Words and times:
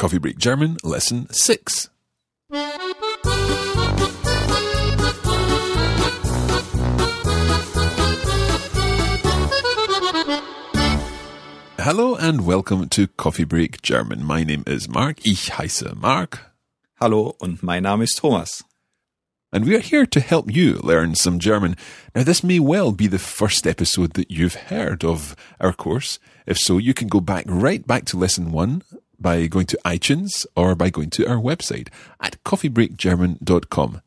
Coffee 0.00 0.16
Break 0.16 0.38
German, 0.38 0.78
Lesson 0.82 1.28
6. 1.30 1.90
Hello 11.76 12.14
and 12.14 12.46
welcome 12.46 12.88
to 12.88 13.08
Coffee 13.08 13.44
Break 13.44 13.82
German. 13.82 14.24
My 14.24 14.42
name 14.42 14.64
is 14.66 14.88
Mark. 14.88 15.18
Ich 15.22 15.50
heiße 15.50 15.94
Mark. 15.96 16.50
Hallo 16.98 17.36
und 17.38 17.62
mein 17.62 17.82
Name 17.82 18.04
ist 18.04 18.16
Thomas. 18.16 18.64
And 19.52 19.66
we 19.66 19.74
are 19.74 19.80
here 19.80 20.06
to 20.06 20.20
help 20.20 20.50
you 20.50 20.80
learn 20.82 21.14
some 21.14 21.38
German. 21.38 21.76
Now, 22.14 22.22
this 22.22 22.42
may 22.42 22.58
well 22.58 22.92
be 22.92 23.06
the 23.06 23.18
first 23.18 23.66
episode 23.66 24.14
that 24.14 24.30
you've 24.30 24.70
heard 24.70 25.04
of 25.04 25.36
our 25.60 25.74
course. 25.74 26.18
If 26.46 26.56
so, 26.56 26.78
you 26.78 26.94
can 26.94 27.08
go 27.08 27.20
back 27.20 27.44
right 27.46 27.86
back 27.86 28.06
to 28.06 28.16
lesson 28.16 28.50
one 28.50 28.82
by 29.20 29.46
going 29.46 29.66
to 29.66 29.78
iTunes 29.84 30.46
or 30.56 30.74
by 30.74 30.90
going 30.90 31.10
to 31.10 31.28
our 31.28 31.36
website 31.36 31.88
at 32.20 32.42
coffeebreakgerman.com. 32.44 34.02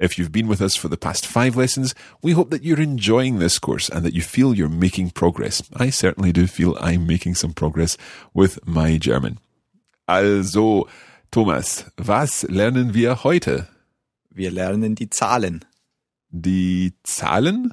If 0.00 0.18
you've 0.18 0.32
been 0.32 0.48
with 0.48 0.60
us 0.60 0.74
for 0.74 0.88
the 0.88 0.96
past 0.96 1.26
five 1.26 1.54
lessons, 1.56 1.94
we 2.20 2.32
hope 2.32 2.50
that 2.50 2.64
you're 2.64 2.80
enjoying 2.80 3.38
this 3.38 3.58
course 3.58 3.88
and 3.88 4.04
that 4.04 4.14
you 4.14 4.22
feel 4.22 4.54
you're 4.54 4.68
making 4.68 5.10
progress. 5.10 5.62
I 5.76 5.90
certainly 5.90 6.32
do 6.32 6.46
feel 6.46 6.76
I'm 6.80 7.06
making 7.06 7.36
some 7.36 7.52
progress 7.52 7.96
with 8.32 8.66
my 8.66 8.98
German. 8.98 9.38
Also, 10.08 10.88
Thomas, 11.30 11.84
was 11.96 12.44
lernen 12.48 12.92
wir 12.92 13.22
heute? 13.22 13.68
Wir 14.30 14.50
lernen 14.50 14.96
die 14.96 15.08
Zahlen. 15.10 15.62
Die 16.32 16.92
Zahlen? 17.04 17.70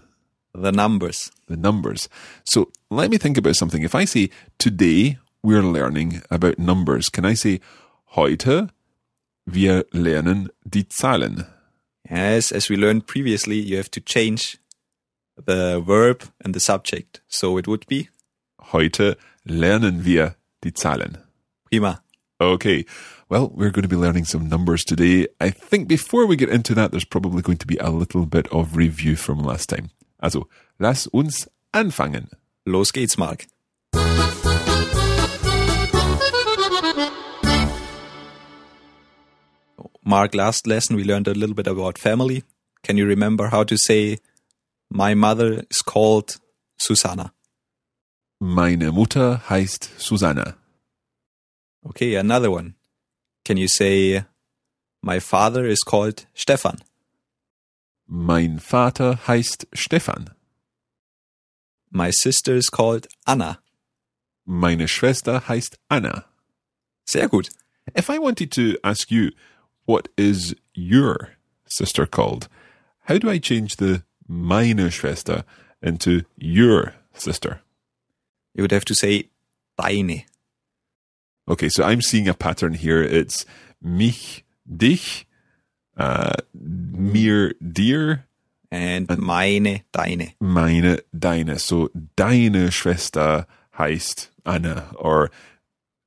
The 0.54 0.72
numbers. 0.72 1.32
The 1.48 1.58
numbers. 1.58 2.08
So 2.44 2.72
let 2.92 3.10
me 3.10 3.18
think 3.18 3.38
about 3.38 3.56
something. 3.56 3.82
If 3.82 3.96
I 3.96 4.06
say 4.06 4.30
today 4.60 5.18
we're 5.44 5.64
learning 5.64 6.22
about 6.30 6.60
numbers, 6.60 7.10
can 7.10 7.26
I 7.26 7.34
say 7.36 7.60
heute 8.16 8.70
wir 9.46 9.86
lernen 9.94 10.50
die 10.68 10.84
Zahlen? 10.90 11.48
Yes, 12.10 12.52
as 12.52 12.70
we 12.70 12.76
learned 12.78 13.08
previously, 13.08 13.60
you 13.60 13.78
have 13.78 13.90
to 13.92 14.02
change 14.02 14.58
the 15.44 15.82
verb 15.82 16.24
and 16.44 16.54
the 16.54 16.60
subject. 16.60 17.22
So 17.28 17.58
it 17.58 17.68
would 17.68 17.88
be 17.88 18.10
Heute 18.74 19.18
lernen 19.48 20.04
wir 20.06 20.36
die 20.62 20.72
Zahlen. 20.72 21.18
prima. 21.70 22.02
Okay. 22.40 22.86
Well, 23.30 23.50
we're 23.54 23.70
going 23.72 23.84
to 23.84 23.88
be 23.88 23.96
learning 23.96 24.26
some 24.26 24.50
numbers 24.50 24.84
today. 24.84 25.28
I 25.40 25.52
think 25.52 25.88
before 25.88 26.26
we 26.26 26.36
get 26.36 26.50
into 26.50 26.74
that, 26.76 26.92
there's 26.92 27.06
probably 27.06 27.42
going 27.42 27.58
to 27.60 27.68
be 27.68 27.78
a 27.78 27.90
little 27.90 28.26
bit 28.26 28.48
of 28.52 28.76
review 28.76 29.16
from 29.16 29.40
last 29.40 29.70
time. 29.70 29.90
Also, 30.22 30.48
lass 30.80 31.08
uns 31.14 31.48
anfangen. 31.74 32.30
Los 32.66 32.92
geht's, 32.92 33.18
Mark. 33.18 33.46
Mark, 40.12 40.36
last 40.36 40.68
lesson 40.68 40.98
we 40.98 41.06
learned 41.06 41.30
a 41.30 41.34
little 41.34 41.56
bit 41.56 41.68
about 41.68 41.98
family. 41.98 42.44
Can 42.84 42.98
you 42.98 43.06
remember 43.06 43.48
how 43.48 43.64
to 43.64 43.78
say, 43.78 44.18
my 44.90 45.14
mother 45.14 45.64
is 45.70 45.82
called 45.82 46.36
Susanna? 46.78 47.32
Meine 48.42 48.92
Mutter 48.92 49.42
heißt 49.48 49.88
Susanna. 49.98 50.58
Okay, 51.86 52.16
another 52.16 52.52
one. 52.52 52.76
Can 53.46 53.56
you 53.56 53.70
say, 53.70 54.26
my 55.02 55.22
father 55.22 55.66
is 55.66 55.80
called 55.80 56.26
Stefan? 56.34 56.80
Mein 58.06 58.60
Vater 58.60 59.18
heißt 59.28 59.66
Stefan. 59.74 60.32
My 61.90 62.12
sister 62.12 62.54
is 62.58 62.70
called 62.70 63.08
Anna. 63.26 63.60
Meine 64.46 64.90
Schwester 64.90 65.48
heißt 65.48 65.78
Anna. 65.90 66.26
Sehr 67.06 67.30
gut. 67.30 67.50
If 67.96 68.10
I 68.10 68.20
wanted 68.20 68.52
to 68.52 68.78
ask 68.84 69.10
you, 69.10 69.32
what 69.86 70.08
is 70.18 70.56
your 70.74 71.30
sister 71.66 72.06
called? 72.06 72.48
How 73.06 73.18
do 73.18 73.30
I 73.30 73.40
change 73.40 73.78
the 73.78 74.04
meine 74.28 74.90
Schwester 74.90 75.44
into 75.82 76.24
your 76.38 76.96
sister? 77.14 77.62
You 78.54 78.64
would 78.64 78.72
have 78.72 78.86
to 78.86 78.96
say 78.96 79.30
deine. 79.78 80.26
Okay, 81.48 81.70
so 81.70 81.84
I'm 81.84 82.02
seeing 82.02 82.28
a 82.28 82.34
pattern 82.34 82.74
here. 82.74 83.02
It's 83.02 83.46
mich, 83.82 84.44
dich, 84.66 85.26
uh, 85.98 86.34
mir, 86.54 87.54
dir, 87.62 88.26
And 88.74 89.10
meine, 89.18 89.82
deine. 89.92 90.34
meine, 90.40 91.00
deine. 91.18 91.60
So 91.60 91.90
deine 92.16 92.72
Schwester 92.72 93.46
heißt 93.78 94.30
Anna. 94.46 94.92
Or 94.96 95.30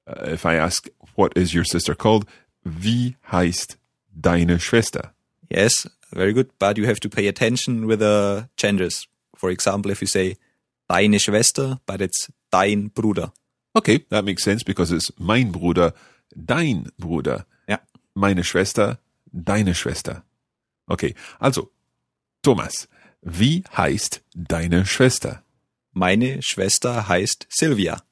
uh, 0.06 0.31
if 0.31 0.47
I 0.47 0.55
ask, 0.55 0.89
what 1.15 1.37
is 1.37 1.53
your 1.53 1.65
sister 1.65 1.95
called? 1.95 2.27
Wie 2.64 3.16
heißt 3.30 3.78
deine 4.10 4.58
Schwester? 4.58 5.14
Yes, 5.50 5.88
very 6.10 6.32
good. 6.32 6.58
But 6.58 6.78
you 6.78 6.86
have 6.86 7.00
to 7.00 7.08
pay 7.08 7.28
attention 7.28 7.86
with 7.86 8.00
the 8.00 8.48
genders. 8.56 9.06
For 9.36 9.50
example, 9.50 9.92
if 9.92 10.00
you 10.00 10.08
say 10.08 10.36
deine 10.88 11.19
Schwester, 11.19 11.80
but 11.86 12.00
it's 12.00 12.32
dein 12.50 12.88
Bruder. 12.88 13.32
Okay, 13.75 14.04
that 14.10 14.25
makes 14.25 14.42
sense 14.42 14.64
because 14.64 14.92
it's 14.92 15.12
mein 15.19 15.52
Bruder, 15.52 15.92
dein 16.34 16.91
Bruder. 16.98 17.47
Ja. 17.69 17.80
Meine 18.14 18.44
Schwester, 18.44 18.98
deine 19.32 19.75
Schwester. 19.75 20.25
Okay, 20.86 21.14
also, 21.38 21.70
Thomas, 22.42 22.88
wie 23.22 23.64
heißt 23.76 24.22
deine 24.34 24.86
Schwester? 24.86 25.42
Meine 25.92 26.42
Schwester 26.42 27.08
heißt 27.08 27.46
Silvia. 27.48 28.02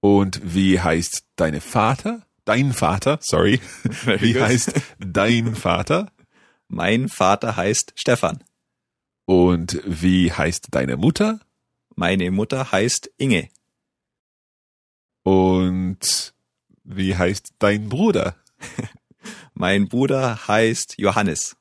Und 0.00 0.40
wie 0.42 0.80
heißt 0.80 1.24
deine 1.36 1.60
Vater? 1.60 2.25
Dein 2.46 2.72
Vater, 2.72 3.18
sorry. 3.20 3.60
Wie 4.20 4.40
heißt 4.40 4.72
dein 4.98 5.56
Vater? 5.56 6.12
Mein 6.68 7.08
Vater 7.08 7.56
heißt 7.56 7.92
Stefan. 7.96 8.42
Und 9.24 9.82
wie 9.84 10.32
heißt 10.32 10.68
deine 10.70 10.96
Mutter? 10.96 11.40
Meine 11.96 12.30
Mutter 12.30 12.70
heißt 12.70 13.10
Inge. 13.18 13.48
Und 15.24 16.34
wie 16.84 17.16
heißt 17.16 17.54
dein 17.58 17.88
Bruder? 17.88 18.36
Mein 19.54 19.88
Bruder 19.88 20.46
heißt 20.46 20.94
Johannes. 20.98 21.56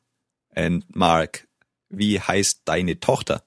And 0.54 0.86
Mark, 0.96 1.48
wie 1.90 2.20
heißt 2.20 2.62
deine 2.66 3.00
Tochter? 3.00 3.44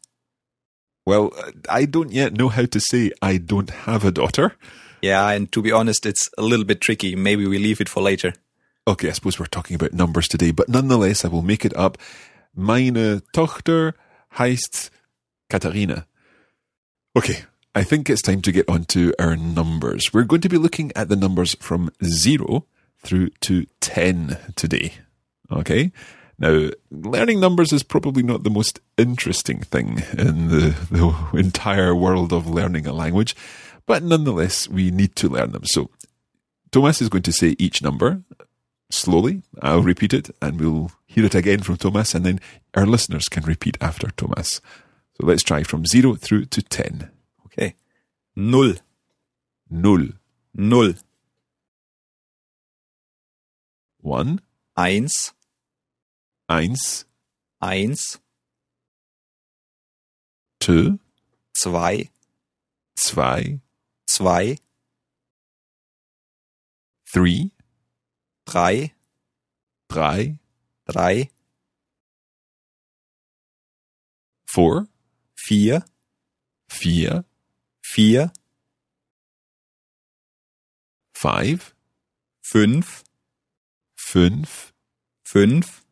Well, 1.06 1.31
I 1.69 1.84
don't 1.84 2.10
yet 2.10 2.34
know 2.34 2.50
how 2.50 2.66
to 2.66 2.81
say 2.81 3.12
I 3.22 3.38
don't 3.38 3.70
have 3.87 4.05
a 4.05 4.10
daughter. 4.10 4.56
Yeah, 5.03 5.28
and 5.31 5.50
to 5.53 5.62
be 5.62 5.72
honest, 5.72 6.06
it's 6.06 6.28
a 6.36 6.42
little 6.42 6.64
bit 6.64 6.81
tricky. 6.81 7.14
Maybe 7.14 7.47
we 7.47 7.59
leave 7.59 7.81
it 7.81 7.88
for 7.88 8.03
later. 8.03 8.34
Okay, 8.86 9.09
I 9.09 9.12
suppose 9.12 9.38
we're 9.38 9.47
talking 9.47 9.75
about 9.75 9.92
numbers 9.92 10.28
today, 10.28 10.50
but 10.50 10.69
nonetheless, 10.69 11.25
I 11.25 11.28
will 11.28 11.42
make 11.42 11.64
it 11.64 11.76
up. 11.76 11.98
Meine 12.54 13.20
Tochter 13.32 13.94
heißt 14.38 14.91
Katharina. 15.50 16.06
Okay, 17.16 17.44
I 17.75 17.84
think 17.84 18.10
it's 18.10 18.22
time 18.22 18.42
to 18.42 18.53
get 18.53 18.69
on 18.69 18.84
to 18.87 19.12
our 19.19 19.37
numbers. 19.37 20.12
We're 20.12 20.25
going 20.25 20.41
to 20.41 20.48
be 20.48 20.58
looking 20.58 20.90
at 20.96 21.08
the 21.08 21.17
numbers 21.17 21.55
from 21.61 21.90
zero 22.02 22.67
through 22.99 23.31
to 23.43 23.67
10 23.81 24.37
today. 24.56 24.94
Okay? 25.52 25.93
Now, 26.38 26.70
learning 26.90 27.40
numbers 27.40 27.72
is 27.72 27.82
probably 27.82 28.22
not 28.22 28.44
the 28.44 28.50
most 28.50 28.81
interesting 28.96 29.61
thing 29.61 30.02
in 30.17 30.49
the, 30.49 30.75
the 30.90 31.38
entire 31.38 31.94
world 31.94 32.32
of 32.32 32.46
learning 32.46 32.87
a 32.87 32.93
language, 32.93 33.34
but 33.88 34.05
nonetheless, 34.05 34.69
we 34.69 34.93
need 34.93 35.17
to 35.17 35.29
learn 35.29 35.50
them. 35.50 35.64
So, 35.64 35.90
Thomas 36.70 37.02
is 37.02 37.08
going 37.08 37.25
to 37.25 37.32
say 37.32 37.56
each 37.58 37.82
number 37.82 38.23
slowly. 38.90 39.43
I'll 39.61 39.82
repeat 39.82 40.12
it 40.14 40.31
and 40.40 40.61
we'll 40.61 40.93
hear 41.06 41.25
it 41.25 41.35
again 41.35 41.61
from 41.61 41.76
Thomas, 41.79 42.14
and 42.14 42.25
then 42.25 42.40
our 42.75 42.87
listeners 42.87 43.29
can 43.29 43.43
repeat 43.44 43.76
after 43.81 44.08
Thomas. 44.11 44.61
So 45.19 45.26
let's 45.26 45.43
try 45.43 45.62
from 45.64 45.85
zero 45.87 46.14
through 46.14 46.44
to 46.46 46.62
10. 46.62 47.11
Okay. 47.46 47.75
Null. 48.37 48.75
Null. 49.69 50.08
Null. 50.55 50.93
One, 54.00 54.41
Eins. 54.79 55.32
eins, 56.49 57.05
Eins. 57.62 58.19
two, 60.61 60.99
Zwei. 61.56 62.08
zwei, 62.96 63.61
Zwei. 64.19 64.59
three, 67.05 67.53
drei, 68.44 68.93
drei, 69.87 70.41
drei, 70.87 71.31
four, 74.44 74.88
vier, 75.37 75.85
vier, 76.69 77.25
vier, 77.81 78.32
five, 81.15 81.76
fünf, 82.43 83.05
fünf, 83.94 84.75
fünf, 85.25 85.87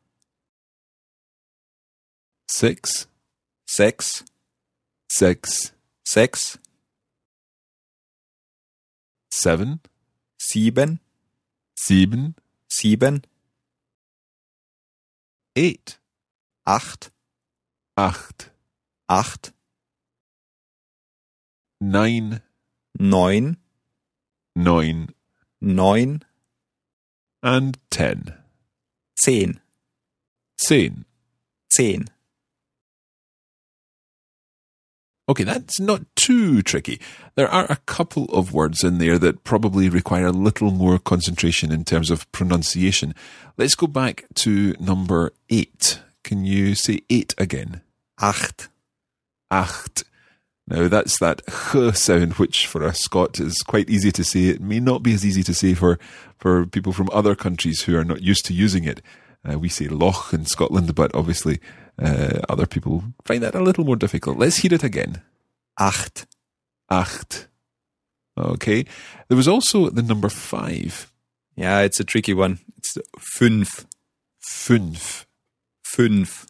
six, 2.51 3.09
sechs, 3.67 4.25
six, 5.09 5.73
sechs, 6.05 6.59
seven, 9.41 9.81
sieben, 10.39 11.01
sieben, 11.75 12.35
sieben, 12.69 13.23
eight, 15.55 16.01
acht, 16.65 17.13
acht, 17.95 18.53
acht, 19.07 19.53
nine, 21.79 22.43
neun, 22.95 23.59
neun, 24.55 25.15
neun, 25.61 26.25
and 27.43 27.79
ten. 27.91 28.33
zehn, 29.15 29.61
Zehn. 30.57 31.05
zehn. 31.69 32.11
Okay, 35.29 35.43
that's 35.43 35.81
not 35.81 36.03
too 36.15 36.63
tricky. 36.63 37.01
There 37.35 37.49
are 37.49 37.67
a 37.69 37.79
couple 37.87 38.27
of 38.27 38.53
words 38.53 38.85
in 38.85 38.99
there 38.99 39.19
that 39.19 39.43
probably 39.43 39.89
require 39.89 40.27
a 40.27 40.33
little 40.33 40.71
more 40.71 41.01
concentration 41.01 41.73
in 41.73 41.85
terms 41.85 42.13
of 42.13 42.31
pronunciation. 42.31 43.13
Let's 43.57 43.75
go 43.75 43.89
back 43.89 44.25
to 44.37 44.77
number 44.79 45.33
eight. 45.51 46.01
Can 46.23 46.45
you 46.45 46.77
say 46.77 47.01
eight 47.11 47.35
again? 47.39 47.81
Acht, 48.21 48.69
Acht. 49.51 50.05
Now 50.69 50.89
that's 50.89 51.19
that 51.19 51.43
ch 51.49 51.97
sound, 51.97 52.35
which 52.35 52.67
for 52.67 52.83
a 52.83 52.95
Scot 52.95 53.41
is 53.41 53.59
quite 53.63 53.91
easy 53.91 54.13
to 54.13 54.25
say. 54.25 54.47
It 54.47 54.61
may 54.61 54.79
not 54.79 55.03
be 55.03 55.15
as 55.15 55.27
easy 55.27 55.43
to 55.45 55.55
say 55.55 55.75
for, 55.75 55.99
for 56.39 56.67
people 56.67 56.93
from 56.93 57.09
other 57.13 57.35
countries 57.35 57.83
who 57.83 57.97
are 57.97 58.05
not 58.05 58.23
used 58.23 58.45
to 58.47 58.55
using 58.55 58.85
it. 58.85 59.03
Uh, 59.49 59.59
we 59.59 59.69
say 59.69 59.87
loch 59.89 60.33
in 60.33 60.45
Scotland, 60.45 60.95
but 60.95 61.15
obviously 61.15 61.61
uh, 62.03 62.41
other 62.49 62.67
people 62.67 63.03
find 63.25 63.43
that 63.43 63.55
a 63.55 63.61
little 63.63 63.85
more 63.85 63.97
difficult. 63.97 64.39
Let's 64.39 64.59
hear 64.59 64.75
it 64.75 64.85
again. 64.85 65.23
acht, 65.79 66.27
Acht. 66.91 67.49
Okay. 68.39 68.85
There 69.29 69.37
was 69.37 69.49
also 69.49 69.91
the 69.91 70.03
number 70.03 70.29
five. 70.29 71.11
Yeah, 71.57 71.81
it's 71.81 72.01
a 72.01 72.05
tricky 72.05 72.35
one. 72.35 72.59
It's 72.77 72.97
fünf, 73.19 73.87
Fünf. 74.41 75.27
fünf. 75.83 76.47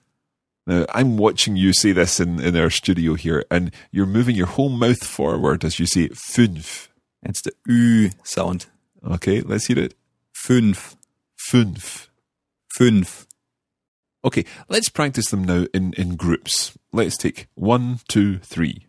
Now, 0.67 0.85
I'm 0.93 1.17
watching 1.17 1.57
you 1.57 1.73
say 1.73 1.93
this 1.93 2.19
in, 2.19 2.41
in 2.41 2.57
our 2.57 2.71
studio 2.71 3.15
here, 3.15 3.45
and 3.51 3.71
you're 3.93 4.07
moving 4.07 4.35
your 4.35 4.49
whole 4.49 4.69
mouth 4.69 5.05
forward 5.05 5.65
as 5.65 5.79
you 5.79 5.87
say 5.87 6.09
fünf. 6.09 6.89
It's 7.23 7.41
the 7.43 7.53
Ü 7.69 8.11
sound. 8.25 8.67
Okay, 9.09 9.41
let's 9.43 9.67
hear 9.67 9.79
it. 9.79 9.95
Fünf, 10.35 10.97
Fünf. 11.37 12.09
fünf. 12.77 13.26
Okay, 14.27 14.45
let's 14.69 14.89
practice 14.89 15.31
them 15.31 15.45
now 15.45 15.67
in, 15.73 15.93
in 15.93 16.17
groups. 16.17 16.77
Let's 16.93 17.17
take 17.17 17.47
one, 17.55 18.01
two, 18.09 18.39
three. 18.41 18.89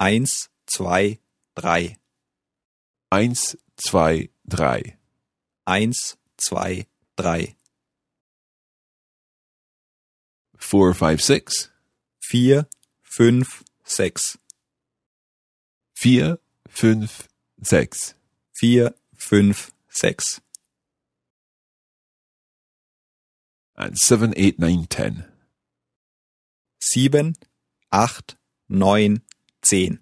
Eins, 0.00 0.48
zwei, 0.72 1.18
drei. 1.56 1.96
Eins, 3.12 3.56
zwei, 3.76 4.28
drei. 4.46 4.96
Eins, 5.66 6.16
zwei, 6.38 6.86
drei. 7.16 7.56
Four, 10.56 10.94
five, 10.94 11.20
six. 11.20 11.70
Vier, 12.20 12.68
fünf, 13.02 13.64
sechs. 13.82 14.38
Vier, 15.96 16.38
fünf, 16.68 17.26
sechs. 17.60 18.14
Vier, 18.52 18.94
fünf, 19.16 19.72
sechs. 19.88 20.40
And 23.80 23.96
seven, 23.96 24.34
eight, 24.36 24.58
nine, 24.58 24.84
ten. 24.90 25.24
Sieben, 26.82 27.34
acht, 27.90 28.36
neun, 28.68 29.22
zehn. 29.62 30.00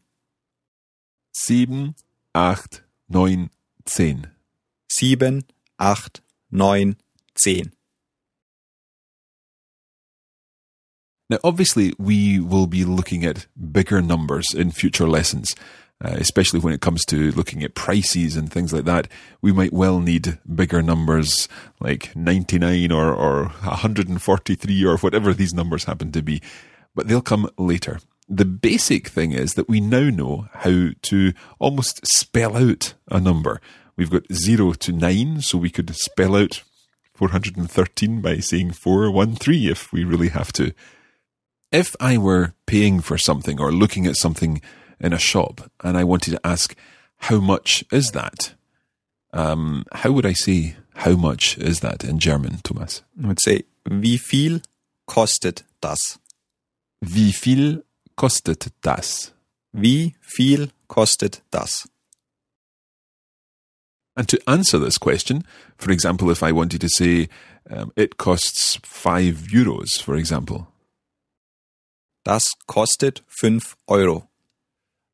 Sieben, 1.33 1.95
acht, 2.35 2.83
neun, 3.07 3.51
zehn. 3.85 4.27
Sieben, 4.91 5.45
acht, 5.79 6.23
neun, 6.51 6.97
zehn. 7.37 7.71
Now, 11.31 11.39
obviously, 11.45 11.93
we 11.99 12.41
will 12.41 12.67
be 12.67 12.85
looking 12.85 13.25
at 13.25 13.47
bigger 13.55 14.03
numbers 14.03 14.55
in 14.55 14.73
future 14.73 15.07
lessons, 15.07 15.55
uh, 16.05 16.15
especially 16.19 16.61
when 16.61 16.73
it 16.73 16.81
comes 16.81 17.05
to 17.07 17.33
looking 17.33 17.63
at 17.63 17.75
prices 17.75 18.37
and 18.37 18.53
things 18.53 18.73
like 18.73 18.85
that. 18.85 19.09
We 19.43 19.53
might 19.53 19.73
well 19.73 20.01
need 20.01 20.39
bigger 20.55 20.83
numbers 20.83 21.49
like 21.81 22.15
99 22.15 22.93
or, 22.93 23.13
or 23.13 23.45
143 23.49 24.85
or 24.85 24.97
whatever 24.99 25.35
these 25.35 25.55
numbers 25.55 25.85
happen 25.85 26.13
to 26.13 26.23
be, 26.23 26.41
but 26.95 27.09
they'll 27.09 27.21
come 27.21 27.51
later. 27.59 28.01
The 28.29 28.45
basic 28.45 29.09
thing 29.09 29.33
is 29.33 29.55
that 29.55 29.69
we 29.69 29.81
now 29.81 30.11
know 30.11 30.49
how 30.53 30.91
to 31.03 31.33
almost 31.59 32.07
spell 32.07 32.57
out 32.57 32.95
a 33.11 33.19
number. 33.19 33.61
We've 33.97 34.11
got 34.11 34.33
0 34.33 34.75
to 34.75 34.93
9, 34.93 35.41
so 35.41 35.59
we 35.59 35.71
could 35.71 35.95
spell 35.97 36.37
out 36.37 36.63
413 37.15 38.21
by 38.21 38.39
saying 38.39 38.73
413 38.73 39.69
if 39.69 39.93
we 39.93 40.05
really 40.05 40.29
have 40.29 40.53
to. 40.53 40.73
If 41.73 41.97
I 41.99 42.17
were 42.17 42.53
paying 42.67 43.01
for 43.01 43.19
something 43.19 43.61
or 43.61 43.73
looking 43.73 44.07
at 44.07 44.17
something 44.17 44.63
in 45.01 45.13
a 45.13 45.19
shop 45.19 45.71
and 45.83 45.97
I 45.97 46.05
wanted 46.05 46.33
to 46.33 46.47
ask, 46.47 46.75
how 47.19 47.41
much 47.41 47.85
is 47.93 48.11
that? 48.13 48.55
Um, 49.33 49.85
how 49.93 50.13
would 50.13 50.27
I 50.27 50.33
say, 50.33 50.77
how 50.95 51.17
much 51.17 51.59
is 51.59 51.81
that 51.81 52.05
in 52.05 52.19
German, 52.19 52.59
Thomas? 52.63 53.03
I 53.23 53.27
would 53.27 53.41
say, 53.41 53.65
wie 53.87 54.17
viel 54.19 54.63
kostet 55.07 55.65
das? 55.81 56.19
Wie 57.01 57.33
viel 57.33 57.83
kostet 58.17 58.69
das? 58.83 59.33
Wie 59.73 60.15
viel 60.21 60.71
kostet 60.89 61.43
das? 61.51 61.87
And 64.17 64.29
to 64.29 64.39
answer 64.49 64.79
this 64.79 64.99
question, 64.99 65.45
for 65.77 65.93
example, 65.93 66.31
if 66.31 66.43
I 66.43 66.51
wanted 66.51 66.81
to 66.81 66.89
say, 66.89 67.29
um, 67.71 67.93
it 67.95 68.17
costs 68.17 68.81
five 68.83 69.47
euros, 69.53 70.03
for 70.03 70.17
example, 70.17 70.67
Das 72.29 72.59
kostet 72.67 73.25
fünf 73.27 73.75
Euro. 73.87 74.29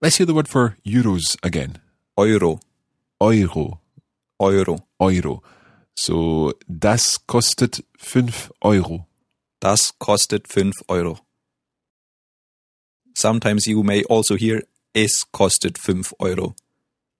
Let's 0.05 0.19
hear 0.19 0.27
the 0.27 0.35
word 0.35 0.49
for 0.49 0.77
euros 0.85 1.35
again. 1.43 1.79
Euro, 2.19 2.61
Euro. 3.23 3.81
Euro. 4.39 4.87
Euro. 5.01 5.43
So, 5.97 6.53
das 6.69 7.27
kostet 7.27 7.83
fünf 7.97 8.51
Euro. 8.61 9.07
Das 9.61 9.99
kostet 9.99 10.47
fünf 10.47 10.75
Euro. 10.91 11.21
Sometimes 13.17 13.67
you 13.67 13.83
may 13.83 14.05
also 14.05 14.37
hear 14.37 14.65
es 14.95 15.25
kostet 15.33 15.79
fünf 15.79 16.13
Euro. 16.21 16.55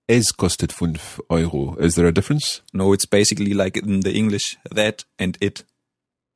Es 0.07 0.37
kostet 0.37 0.71
fünf 0.71 1.19
Euro. 1.31 1.75
Is 1.79 1.95
there 1.95 2.07
a 2.07 2.11
difference? 2.11 2.61
No, 2.71 2.93
it's 2.93 3.07
basically 3.07 3.55
like 3.55 3.77
in 3.77 4.01
the 4.01 4.13
English 4.13 4.57
that 4.69 5.05
and 5.17 5.39
it. 5.41 5.63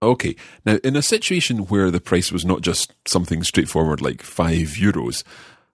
Okay. 0.01 0.35
Now, 0.65 0.77
in 0.83 0.95
a 0.95 1.03
situation 1.03 1.67
where 1.67 1.91
the 1.91 1.99
price 1.99 2.31
was 2.31 2.43
not 2.43 2.61
just 2.61 2.93
something 3.05 3.43
straightforward 3.43 4.01
like 4.01 4.23
five 4.23 4.79
euros, 4.79 5.23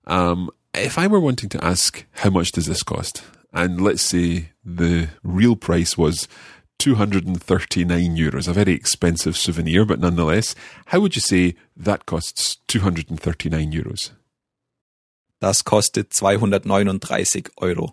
um, 0.08 0.50
if 0.78 0.98
I 0.98 1.08
were 1.08 1.20
wanting 1.20 1.50
to 1.50 1.64
ask 1.64 2.06
how 2.12 2.30
much 2.30 2.52
does 2.52 2.66
this 2.66 2.84
cost, 2.84 3.24
and 3.54 3.82
let's 3.82 4.02
say 4.02 4.52
the 4.64 5.10
real 5.24 5.56
price 5.56 5.98
was 5.98 6.28
239 6.80 8.16
euros, 8.16 8.48
a 8.48 8.54
very 8.54 8.74
expensive 8.74 9.38
souvenir, 9.38 9.86
but 9.86 10.00
nonetheless, 10.00 10.56
how 10.88 11.00
would 11.00 11.16
you 11.16 11.22
say 11.22 11.56
that 11.76 12.06
costs 12.06 12.58
239 12.68 13.72
euros? 13.72 14.12
Das 15.42 15.62
kostet 15.62 16.12
239 16.12 17.00
Euro. 17.62 17.92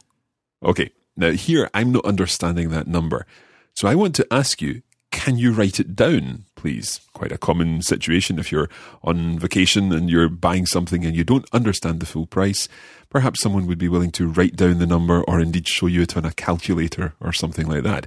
Okay, 0.63 0.91
now 1.17 1.33
here 1.33 1.69
I'm 1.75 1.93
not 1.93 2.05
understanding 2.05 2.71
that 2.71 2.87
number. 2.87 3.27
So 3.75 3.89
I 3.89 3.95
want 3.95 4.15
to 4.17 4.27
ask 4.31 4.63
you, 4.63 4.83
can 5.11 5.37
you 5.37 5.53
write 5.53 5.81
it 5.81 5.95
down, 5.95 6.45
please? 6.63 7.01
Quite 7.13 7.33
a 7.33 7.39
common 7.39 7.83
situation 7.83 8.39
if 8.39 8.53
you're 8.53 8.71
on 9.03 9.37
vacation 9.37 9.93
and 9.93 10.09
you're 10.09 10.29
buying 10.29 10.65
something 10.65 11.05
and 11.05 11.17
you 11.17 11.25
don't 11.25 11.49
understand 11.53 11.99
the 11.99 12.07
full 12.07 12.27
price. 12.27 12.69
Perhaps 13.11 13.41
someone 13.43 13.67
would 13.67 13.79
be 13.79 13.89
willing 13.89 14.13
to 14.13 14.29
write 14.29 14.55
down 14.55 14.79
the 14.79 14.87
number 14.87 15.25
or 15.25 15.41
indeed 15.41 15.67
show 15.67 15.89
you 15.89 16.03
it 16.03 16.17
on 16.17 16.25
a 16.25 16.33
calculator 16.33 17.15
or 17.19 17.33
something 17.33 17.67
like 17.67 17.83
that. 17.83 18.07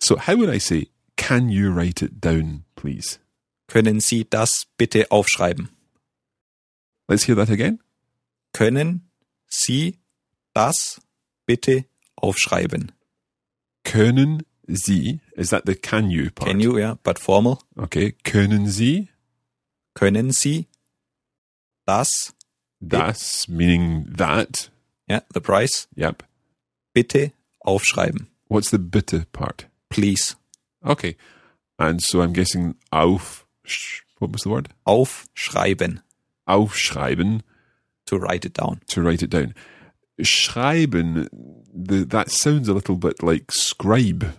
So 0.00 0.16
how 0.16 0.34
would 0.34 0.50
I 0.50 0.58
say, 0.58 0.88
can 1.16 1.48
you 1.48 1.70
write 1.70 2.02
it 2.02 2.20
down, 2.20 2.64
please? 2.74 3.20
Können 3.68 4.00
Sie 4.00 4.24
das 4.24 4.66
bitte 4.76 5.06
aufschreiben? 5.08 5.68
Let's 7.08 7.24
hear 7.24 7.36
that 7.36 7.50
again. 7.50 7.78
Können 8.52 9.02
Sie 9.48 10.00
das 10.54 11.00
bitte 11.46 11.84
aufschreiben? 12.16 12.90
Können 13.84 14.42
Sie, 14.66 15.20
is 15.36 15.50
that 15.50 15.64
the 15.66 15.74
can 15.74 16.10
you 16.10 16.30
part? 16.30 16.50
Can 16.50 16.60
you, 16.60 16.78
yeah, 16.78 16.94
but 17.02 17.18
formal. 17.18 17.62
Okay. 17.78 18.12
Können 18.24 18.66
Sie 18.68 19.08
Können 19.94 20.32
Sie 20.32 20.68
das, 21.86 22.32
das, 22.80 23.48
meaning 23.48 24.06
that. 24.16 24.70
yeah, 25.08 25.20
the 25.34 25.40
price, 25.40 25.86
Yep. 25.96 26.22
bitte 26.94 27.32
aufschreiben. 27.64 28.28
What's 28.48 28.70
the 28.70 28.78
bitte 28.78 29.26
part? 29.32 29.66
Please. 29.90 30.36
Okay. 30.84 31.16
And 31.78 32.00
so 32.02 32.20
I'm 32.22 32.32
guessing 32.32 32.74
auf, 32.90 33.46
what 34.18 34.32
was 34.32 34.42
the 34.42 34.50
word? 34.50 34.68
Aufschreiben. 34.86 36.00
Aufschreiben 36.48 37.42
To 38.06 38.16
write 38.18 38.44
it 38.46 38.54
down. 38.54 38.80
to 38.88 39.00
write 39.02 39.22
it 39.22 39.30
down. 39.30 39.54
Schreiben, 40.20 41.28
the, 41.74 42.04
that 42.04 42.30
sounds 42.30 42.68
a 42.68 42.72
little 42.74 42.96
bit 42.96 43.22
like 43.22 43.50
scribe 43.52 44.34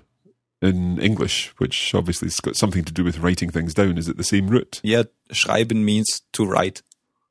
in 0.63 0.97
English, 0.99 1.53
which 1.57 1.93
obviously 1.93 2.27
has 2.27 2.39
got 2.39 2.55
something 2.55 2.85
to 2.85 2.93
do 2.93 3.03
with 3.03 3.19
writing 3.19 3.49
things 3.49 3.73
down. 3.73 3.97
Is 3.97 4.07
it 4.07 4.17
the 4.17 4.23
same 4.23 4.47
root? 4.47 4.79
Yeah, 4.81 5.03
schreiben 5.31 5.83
means 5.83 6.21
to 6.31 6.45
write. 6.45 6.81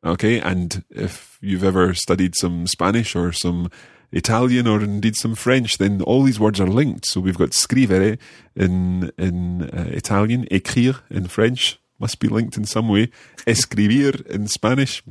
Okay, 0.04 0.38
and 0.40 0.84
if 0.90 1.38
you've 1.40 1.64
ever 1.64 1.94
studied 1.94 2.34
some 2.36 2.66
Spanish 2.66 3.16
or 3.16 3.32
some 3.32 3.70
Italian 4.10 4.66
or 4.66 4.82
indeed 4.82 5.16
some 5.16 5.34
French, 5.34 5.78
then 5.78 6.02
all 6.02 6.24
these 6.24 6.40
words 6.40 6.60
are 6.60 6.66
linked. 6.66 7.06
So 7.06 7.20
we've 7.20 7.38
got 7.38 7.50
scrivere 7.50 8.18
in 8.54 9.10
in 9.16 9.70
uh, 9.70 9.88
Italian, 9.88 10.44
écrire 10.50 11.00
in 11.08 11.26
French 11.28 11.78
must 12.02 12.18
be 12.18 12.28
linked 12.28 12.58
in 12.58 12.64
some 12.64 12.88
way. 12.88 13.10
Escribir 13.46 14.26
in 14.28 14.48
Spanish. 14.48 15.02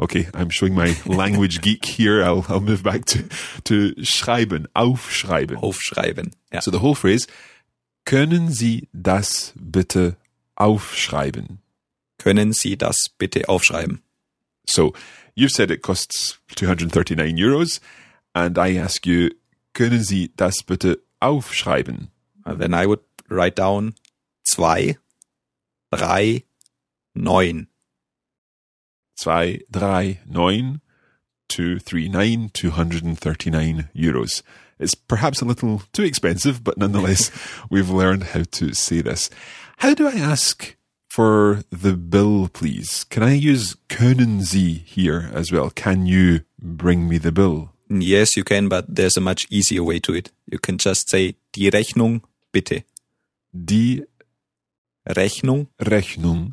Okay, 0.00 0.28
I'm 0.34 0.48
showing 0.48 0.74
my 0.74 0.96
language 1.06 1.60
geek 1.60 1.84
here. 1.84 2.24
I'll 2.24 2.44
I'll 2.48 2.60
move 2.60 2.82
back 2.82 3.04
to 3.04 3.22
to 3.64 3.94
schreiben, 4.02 4.66
aufschreiben. 4.74 5.58
Aufschreiben. 5.58 6.32
Yeah. 6.50 6.60
So 6.60 6.70
the 6.70 6.80
whole 6.80 6.94
phrase, 6.96 7.26
können 8.04 8.50
Sie 8.50 8.88
das 8.92 9.52
bitte 9.56 10.16
aufschreiben? 10.54 11.60
Können 12.18 12.52
Sie 12.52 12.76
das 12.76 13.08
bitte 13.16 13.48
aufschreiben? 13.48 14.02
So 14.66 14.92
you've 15.36 15.54
said 15.54 15.70
it 15.70 15.82
costs 15.82 16.40
239 16.56 17.34
euros, 17.42 17.80
and 18.34 18.58
I 18.58 18.78
ask 18.78 19.06
you, 19.06 19.30
können 19.72 20.02
Sie 20.02 20.32
das 20.36 20.62
bitte 20.64 21.00
aufschreiben? 21.20 22.10
Uh, 22.44 22.54
Then 22.54 22.74
I 22.74 22.86
would 22.86 23.00
write 23.28 23.56
down 23.56 23.94
zwei, 24.44 24.98
drei, 25.90 26.44
neun. 27.14 27.68
Zwei, 29.16 29.64
drei, 29.70 30.20
neun, 30.26 30.80
two, 31.48 31.78
three, 31.78 32.08
nine, 32.08 32.50
239 32.54 33.88
euros. 33.94 34.44
It's 34.78 34.94
perhaps 34.94 35.40
a 35.40 35.44
little 35.44 35.82
too 35.92 36.04
expensive, 36.04 36.62
but 36.62 36.78
nonetheless, 36.78 37.30
we've 37.70 37.90
learned 37.90 38.24
how 38.24 38.44
to 38.52 38.72
say 38.74 39.00
this. 39.00 39.30
How 39.78 39.94
do 39.94 40.08
I 40.08 40.12
ask 40.12 40.76
for 41.08 41.62
the 41.70 41.94
bill, 41.96 42.48
please? 42.48 43.04
Can 43.04 43.22
I 43.22 43.32
use 43.34 43.76
können 43.88 44.40
Sie 44.42 44.74
here 44.86 45.30
as 45.32 45.50
well? 45.50 45.70
Can 45.70 46.06
you 46.06 46.40
bring 46.60 47.08
me 47.08 47.18
the 47.18 47.32
bill? 47.32 47.70
Yes, 47.90 48.36
you 48.36 48.44
can, 48.44 48.68
but 48.68 48.84
there's 48.94 49.16
a 49.16 49.20
much 49.20 49.46
easier 49.50 49.82
way 49.82 49.98
to 50.00 50.14
it. 50.14 50.30
You 50.50 50.58
can 50.58 50.76
just 50.78 51.08
say 51.08 51.36
die 51.52 51.70
Rechnung 51.70 52.22
bitte. 52.52 52.84
Die 53.52 54.02
Rechnung, 55.08 55.68
Rechnung, 55.80 56.52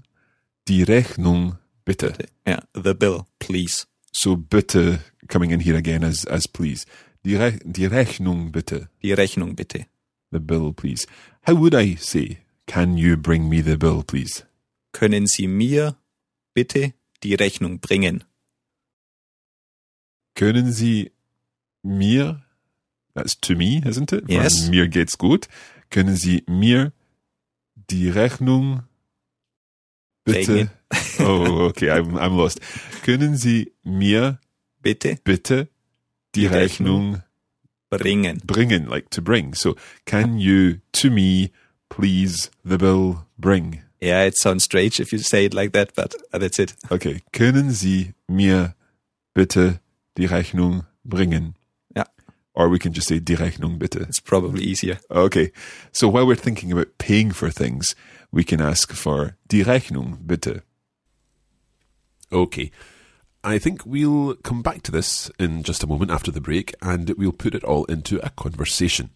die 0.65 0.85
Rechnung 0.85 1.57
bitte. 1.85 2.15
yeah, 2.47 2.61
the 2.73 2.95
bill, 2.95 3.27
please. 3.39 3.85
So 4.13 4.37
bitte 4.37 4.99
coming 5.27 5.51
in 5.51 5.59
here 5.59 5.75
again 5.75 6.03
as 6.05 6.23
as 6.25 6.47
please. 6.47 6.85
Die, 7.25 7.35
Re 7.35 7.59
die 7.63 7.87
Rechnung 7.87 8.51
bitte. 8.51 8.89
Die 9.01 9.11
Rechnung 9.11 9.55
bitte. 9.55 9.87
The 10.31 10.39
bill, 10.39 10.73
please. 10.73 11.07
How 11.47 11.55
would 11.55 11.73
I 11.73 11.95
say, 11.95 12.39
can 12.67 12.97
you 12.97 13.17
bring 13.17 13.49
me 13.49 13.61
the 13.61 13.77
bill, 13.77 14.03
please? 14.03 14.45
Können 14.91 15.25
Sie 15.27 15.47
mir 15.47 15.97
bitte 16.53 16.93
die 17.23 17.33
Rechnung 17.35 17.79
bringen? 17.79 18.23
Können 20.35 20.71
Sie 20.71 21.11
mir, 21.81 22.43
that's 23.13 23.39
to 23.41 23.55
me, 23.55 23.81
isn't 23.85 24.11
it? 24.11 24.29
Yes. 24.29 24.63
Von 24.63 24.69
Mir 24.69 24.87
geht's 24.87 25.17
gut. 25.17 25.47
Können 25.89 26.15
Sie 26.15 26.43
mir 26.47 26.93
die 27.89 28.09
Rechnung 28.09 28.83
bitte? 30.25 30.69
oh, 31.19 31.67
okay, 31.69 31.89
I'm, 31.89 32.17
I'm 32.17 32.35
lost. 32.35 32.61
Können 33.03 33.35
Sie 33.35 33.73
mir 33.83 34.39
Bitte 34.85 35.17
bitte 35.23 35.67
die, 36.35 36.47
Die 36.47 36.53
Rechnung 36.55 37.21
bringen. 37.89 38.41
bringen, 38.45 38.87
like 38.87 39.09
to 39.11 39.21
bring. 39.21 39.53
So, 39.55 39.75
can 40.05 40.37
you 40.37 40.79
to 40.93 41.09
me 41.09 41.51
please 41.89 42.49
the 42.63 42.77
bill 42.77 43.25
bring? 43.37 43.81
Yeah, 44.01 44.23
it 44.27 44.37
sounds 44.37 44.63
strange 44.63 44.99
if 44.99 45.11
you 45.11 45.19
say 45.19 45.45
it 45.45 45.53
like 45.53 45.71
that, 45.73 45.93
but 45.95 46.13
uh, 46.33 46.37
that's 46.37 46.59
it. 46.59 46.75
Okay, 46.91 47.21
können 47.31 47.71
Sie 47.71 48.13
mir 48.27 48.75
bitte 49.33 49.79
die 50.17 50.27
Rechnung 50.27 50.85
bringen? 51.03 51.55
Ja. 51.95 52.05
Or 52.53 52.69
we 52.69 52.77
can 52.79 52.93
just 52.93 53.07
say 53.07 53.19
die 53.19 53.35
Rechnung 53.35 53.79
bitte. 53.79 54.01
It's 54.01 54.19
probably 54.21 54.63
easier. 54.63 54.99
Okay, 55.09 55.51
so 55.91 56.07
while 56.09 56.27
we're 56.27 56.35
thinking 56.35 56.71
about 56.71 56.97
paying 56.97 57.31
for 57.31 57.49
things, 57.49 57.95
we 58.31 58.43
can 58.43 58.59
ask 58.61 58.93
for 58.93 59.35
die 59.47 59.63
Rechnung 59.63 60.17
bitte. 60.27 60.61
Okay. 62.31 62.71
I 63.47 63.59
think 63.59 63.85
we'll 63.85 64.33
come 64.37 64.63
back 64.63 64.81
to 64.83 64.91
this 64.91 65.29
in 65.37 65.61
just 65.61 65.83
a 65.83 65.87
moment 65.87 66.09
after 66.09 66.31
the 66.31 66.41
break 66.41 66.73
and 66.81 67.11
we'll 67.11 67.31
put 67.31 67.53
it 67.53 67.63
all 67.63 67.85
into 67.85 68.17
a 68.25 68.31
conversation. 68.31 69.11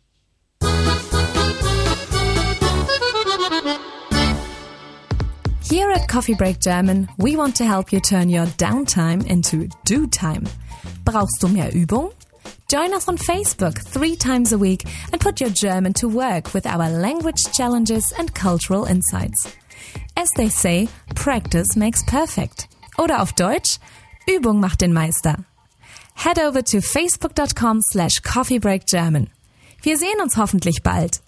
Here 5.63 5.89
at 5.89 6.07
Coffee 6.07 6.35
Break 6.35 6.59
German, 6.59 7.09
we 7.17 7.35
want 7.37 7.55
to 7.55 7.65
help 7.65 7.91
you 7.91 7.99
turn 7.99 8.29
your 8.29 8.45
downtime 8.45 9.25
into 9.25 9.67
do 9.85 10.05
time. 10.05 10.43
Brauchst 11.03 11.41
du 11.41 11.47
mehr 11.47 11.71
Übung? 11.71 12.13
Join 12.69 12.93
us 12.93 13.07
on 13.07 13.17
Facebook 13.17 13.79
three 13.79 14.15
times 14.15 14.51
a 14.53 14.59
week 14.59 14.83
and 15.11 15.19
put 15.19 15.41
your 15.41 15.49
German 15.49 15.93
to 15.93 16.07
work 16.07 16.53
with 16.53 16.67
our 16.67 16.87
language 16.87 17.51
challenges 17.51 18.13
and 18.19 18.31
cultural 18.35 18.85
insights. 18.85 19.55
As 20.15 20.29
they 20.37 20.49
say, 20.49 20.87
practice 21.15 21.75
makes 21.75 22.03
perfect. 22.03 22.67
Oder 22.99 23.21
auf 23.21 23.33
Deutsch, 23.33 23.79
Übung 24.29 24.59
macht 24.59 24.81
den 24.81 24.93
Meister. 24.93 25.43
Head 26.13 26.37
over 26.37 26.61
to 26.61 26.81
facebook.com 26.81 27.81
slash 27.81 28.21
coffeebreakgerman. 28.21 29.27
Wir 29.81 29.97
sehen 29.97 30.21
uns 30.21 30.37
hoffentlich 30.37 30.83
bald. 30.83 31.19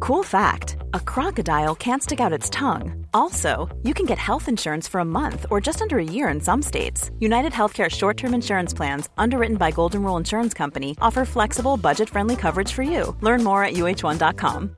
Cool 0.00 0.22
fact 0.22 0.76
a 0.94 1.00
crocodile 1.00 1.74
can't 1.74 2.02
stick 2.02 2.20
out 2.20 2.32
its 2.32 2.48
tongue. 2.50 3.04
Also, 3.12 3.68
you 3.82 3.94
can 3.94 4.06
get 4.06 4.18
health 4.18 4.48
insurance 4.48 4.86
for 4.86 5.00
a 5.00 5.04
month 5.04 5.44
or 5.50 5.60
just 5.60 5.82
under 5.82 5.98
a 5.98 6.04
year 6.04 6.28
in 6.28 6.40
some 6.40 6.62
states. 6.62 7.10
United 7.18 7.52
Healthcare 7.52 7.90
short 7.90 8.16
term 8.16 8.32
insurance 8.32 8.72
plans, 8.72 9.08
underwritten 9.18 9.56
by 9.56 9.70
Golden 9.70 10.02
Rule 10.02 10.16
Insurance 10.16 10.54
Company, 10.54 10.96
offer 11.00 11.24
flexible, 11.24 11.76
budget 11.76 12.08
friendly 12.08 12.36
coverage 12.36 12.72
for 12.72 12.82
you. 12.82 13.16
Learn 13.20 13.42
more 13.42 13.64
at 13.64 13.74
uh1.com. 13.74 14.77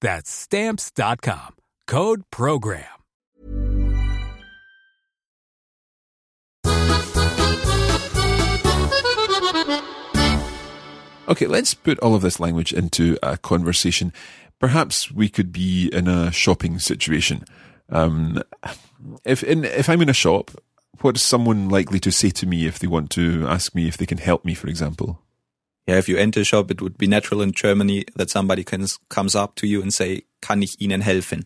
That's 0.00 0.30
stamps.com. 0.30 1.56
Code 1.86 2.22
program. 2.30 2.84
Okay, 11.28 11.46
let's 11.48 11.74
put 11.74 11.98
all 11.98 12.14
of 12.14 12.22
this 12.22 12.38
language 12.38 12.72
into 12.72 13.18
a 13.22 13.36
conversation. 13.36 14.12
Perhaps 14.60 15.10
we 15.10 15.28
could 15.28 15.52
be 15.52 15.88
in 15.92 16.06
a 16.06 16.30
shopping 16.30 16.78
situation. 16.78 17.44
Um, 17.88 18.42
if 19.24 19.42
in, 19.42 19.64
if 19.64 19.88
I'm 19.88 20.02
in 20.02 20.08
a 20.08 20.14
shop, 20.14 20.52
what 21.00 21.16
is 21.16 21.22
someone 21.22 21.68
likely 21.68 21.98
to 22.00 22.12
say 22.12 22.30
to 22.30 22.46
me 22.46 22.66
if 22.66 22.78
they 22.78 22.86
want 22.86 23.10
to 23.10 23.46
ask 23.46 23.74
me 23.74 23.88
if 23.88 23.96
they 23.96 24.06
can 24.06 24.18
help 24.18 24.44
me, 24.44 24.54
for 24.54 24.68
example? 24.68 25.20
Yeah, 25.86 25.98
if 25.98 26.08
you 26.08 26.16
enter 26.16 26.40
a 26.40 26.44
shop, 26.44 26.70
it 26.70 26.82
would 26.82 26.98
be 26.98 27.06
natural 27.06 27.40
in 27.42 27.52
Germany 27.52 28.04
that 28.16 28.28
somebody 28.30 28.64
can, 28.64 28.86
comes 29.08 29.36
up 29.36 29.54
to 29.56 29.66
you 29.66 29.80
and 29.82 29.92
say, 29.94 30.22
kann 30.42 30.62
ich 30.62 30.76
Ihnen 30.80 31.02
helfen? 31.02 31.44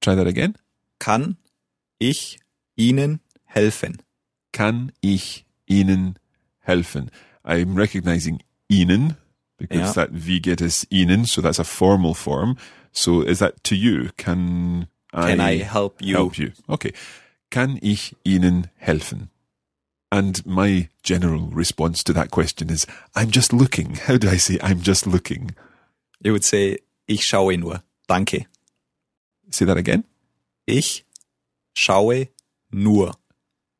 Try 0.00 0.14
that 0.14 0.26
again. 0.26 0.56
Kann 0.98 1.36
ich 2.00 2.38
Ihnen 2.78 3.20
helfen? 3.44 4.00
Kann 4.52 4.92
ich 5.02 5.44
Ihnen 5.66 6.18
helfen? 6.66 7.10
I'm 7.44 7.76
recognizing 7.76 8.40
Ihnen 8.70 9.16
because 9.58 9.94
Yeah. 9.96 10.06
that 10.06 10.10
V 10.12 10.40
get 10.40 10.60
is 10.62 10.86
Ihnen, 10.90 11.26
so 11.26 11.42
that's 11.42 11.58
a 11.58 11.64
formal 11.64 12.14
form. 12.14 12.56
So 12.92 13.20
is 13.22 13.40
that 13.40 13.62
to 13.64 13.74
you? 13.76 14.10
Can 14.16 14.88
I, 15.12 15.32
I 15.32 15.56
help 15.58 16.00
you? 16.00 16.14
help 16.16 16.38
you? 16.38 16.52
Okay. 16.68 16.92
Kann 17.50 17.78
ich 17.82 18.16
Ihnen 18.24 18.68
helfen? 18.76 19.28
And 20.14 20.46
my 20.46 20.90
general 21.02 21.48
response 21.48 22.04
to 22.04 22.12
that 22.12 22.30
question 22.30 22.70
is, 22.70 22.86
I'm 23.16 23.32
just 23.32 23.52
looking. 23.52 23.94
How 24.06 24.16
do 24.16 24.28
I 24.28 24.36
say 24.36 24.60
I'm 24.62 24.80
just 24.80 25.08
looking? 25.08 25.56
You 26.22 26.30
would 26.30 26.44
say, 26.44 26.78
ich 27.08 27.22
schaue 27.22 27.58
nur. 27.58 27.82
Danke. 28.08 28.46
Say 29.50 29.64
that 29.64 29.76
again. 29.76 30.04
Ich 30.68 31.04
schaue 31.74 32.28
nur. 32.70 33.14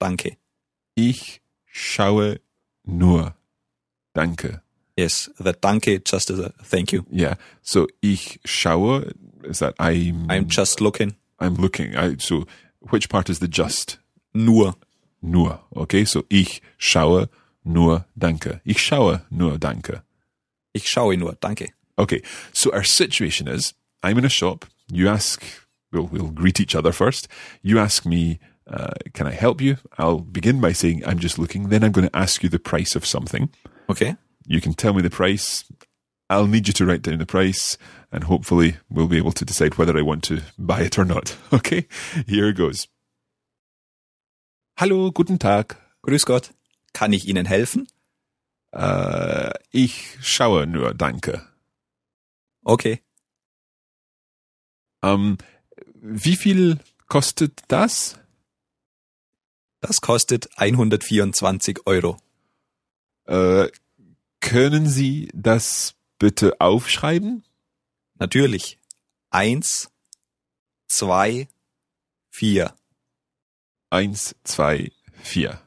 Danke. 0.00 0.36
Ich 0.96 1.40
schaue 1.72 2.40
nur. 2.84 3.34
Danke. 4.12 4.60
Yes, 4.96 5.30
that 5.38 5.60
danke 5.60 6.04
just 6.04 6.30
as 6.30 6.40
a 6.40 6.52
thank 6.64 6.92
you. 6.92 7.06
Yeah. 7.12 7.34
So 7.62 7.86
ich 8.02 8.40
schaue 8.44 9.12
is 9.44 9.60
that 9.60 9.74
I'm 9.78 10.28
I'm 10.28 10.48
just 10.48 10.80
looking. 10.80 11.14
I'm 11.38 11.54
looking. 11.54 11.94
I, 11.94 12.16
so 12.18 12.44
which 12.90 13.08
part 13.08 13.30
is 13.30 13.38
the 13.38 13.46
just? 13.46 13.98
Nur. 14.34 14.74
Nur. 15.25 15.61
Okay. 15.75 16.04
So 16.04 16.25
ich 16.28 16.61
schaue 16.76 17.28
nur. 17.64 18.04
Danke. 18.16 18.61
Ich 18.64 18.83
schaue 18.83 19.23
nur. 19.31 19.59
Danke. 19.59 20.02
Ich 20.73 20.88
schaue 20.88 21.16
nur. 21.16 21.37
Danke. 21.40 21.69
Okay. 21.97 22.23
So 22.52 22.73
our 22.73 22.85
situation 22.85 23.49
is 23.49 23.75
I'm 24.02 24.19
in 24.19 24.25
a 24.25 24.31
shop. 24.31 24.66
You 24.93 25.09
ask. 25.09 25.43
We'll 25.93 26.09
we'll 26.12 26.31
greet 26.31 26.61
each 26.61 26.75
other 26.75 26.93
first. 26.93 27.28
You 27.62 27.78
ask 27.78 28.04
me. 28.04 28.38
Uh, 28.66 28.95
can 29.12 29.26
I 29.26 29.33
help 29.33 29.61
you? 29.61 29.76
I'll 29.99 30.21
begin 30.21 30.59
by 30.59 30.73
saying 30.73 31.02
I'm 31.07 31.19
just 31.19 31.38
looking. 31.38 31.69
Then 31.69 31.85
I'm 31.85 31.93
going 31.93 32.09
to 32.09 32.16
ask 32.16 32.43
you 32.43 32.49
the 32.49 32.59
price 32.59 32.97
of 32.97 33.04
something. 33.04 33.50
Okay. 33.90 34.16
You 34.47 34.62
can 34.62 34.73
tell 34.73 34.95
me 34.95 35.02
the 35.02 35.11
price. 35.11 35.64
I'll 36.31 36.47
need 36.47 36.66
you 36.66 36.73
to 36.75 36.87
write 36.87 37.02
down 37.02 37.19
the 37.19 37.26
price, 37.26 37.76
and 38.11 38.25
hopefully 38.25 38.76
we'll 38.88 39.07
be 39.07 39.19
able 39.19 39.33
to 39.33 39.45
decide 39.45 39.76
whether 39.76 39.97
I 39.99 40.02
want 40.02 40.23
to 40.25 40.40
buy 40.59 40.81
it 40.81 40.99
or 40.99 41.04
not. 41.04 41.37
Okay, 41.52 41.87
here 42.26 42.52
goes. 42.52 42.88
Hallo, 44.76 45.12
guten 45.12 45.38
Tag. 45.38 45.81
Grüß 46.02 46.26
Gott. 46.26 46.52
Kann 46.93 47.12
ich 47.12 47.28
Ihnen 47.28 47.47
helfen? 47.47 47.87
Äh, 48.73 49.52
ich 49.71 50.19
schaue 50.21 50.66
nur, 50.66 50.95
danke. 50.95 51.49
Okay. 52.64 53.00
Ähm, 55.00 55.38
wie 55.95 56.35
viel 56.35 56.81
kostet 57.07 57.62
das? 57.69 58.19
Das 59.81 60.00
kostet 60.00 60.49
124 60.59 61.87
Euro. 61.87 62.16
Äh, 63.26 63.69
können 64.40 64.88
Sie 64.88 65.28
das 65.35 65.95
bitte 66.19 66.61
aufschreiben? 66.61 67.45
Natürlich. 68.19 68.81
Eins, 69.30 69.93
zwei, 70.89 71.47
vier. 72.30 72.75
Eins, 73.95 74.35
zwei, 74.43 74.91
vier. 75.23 75.61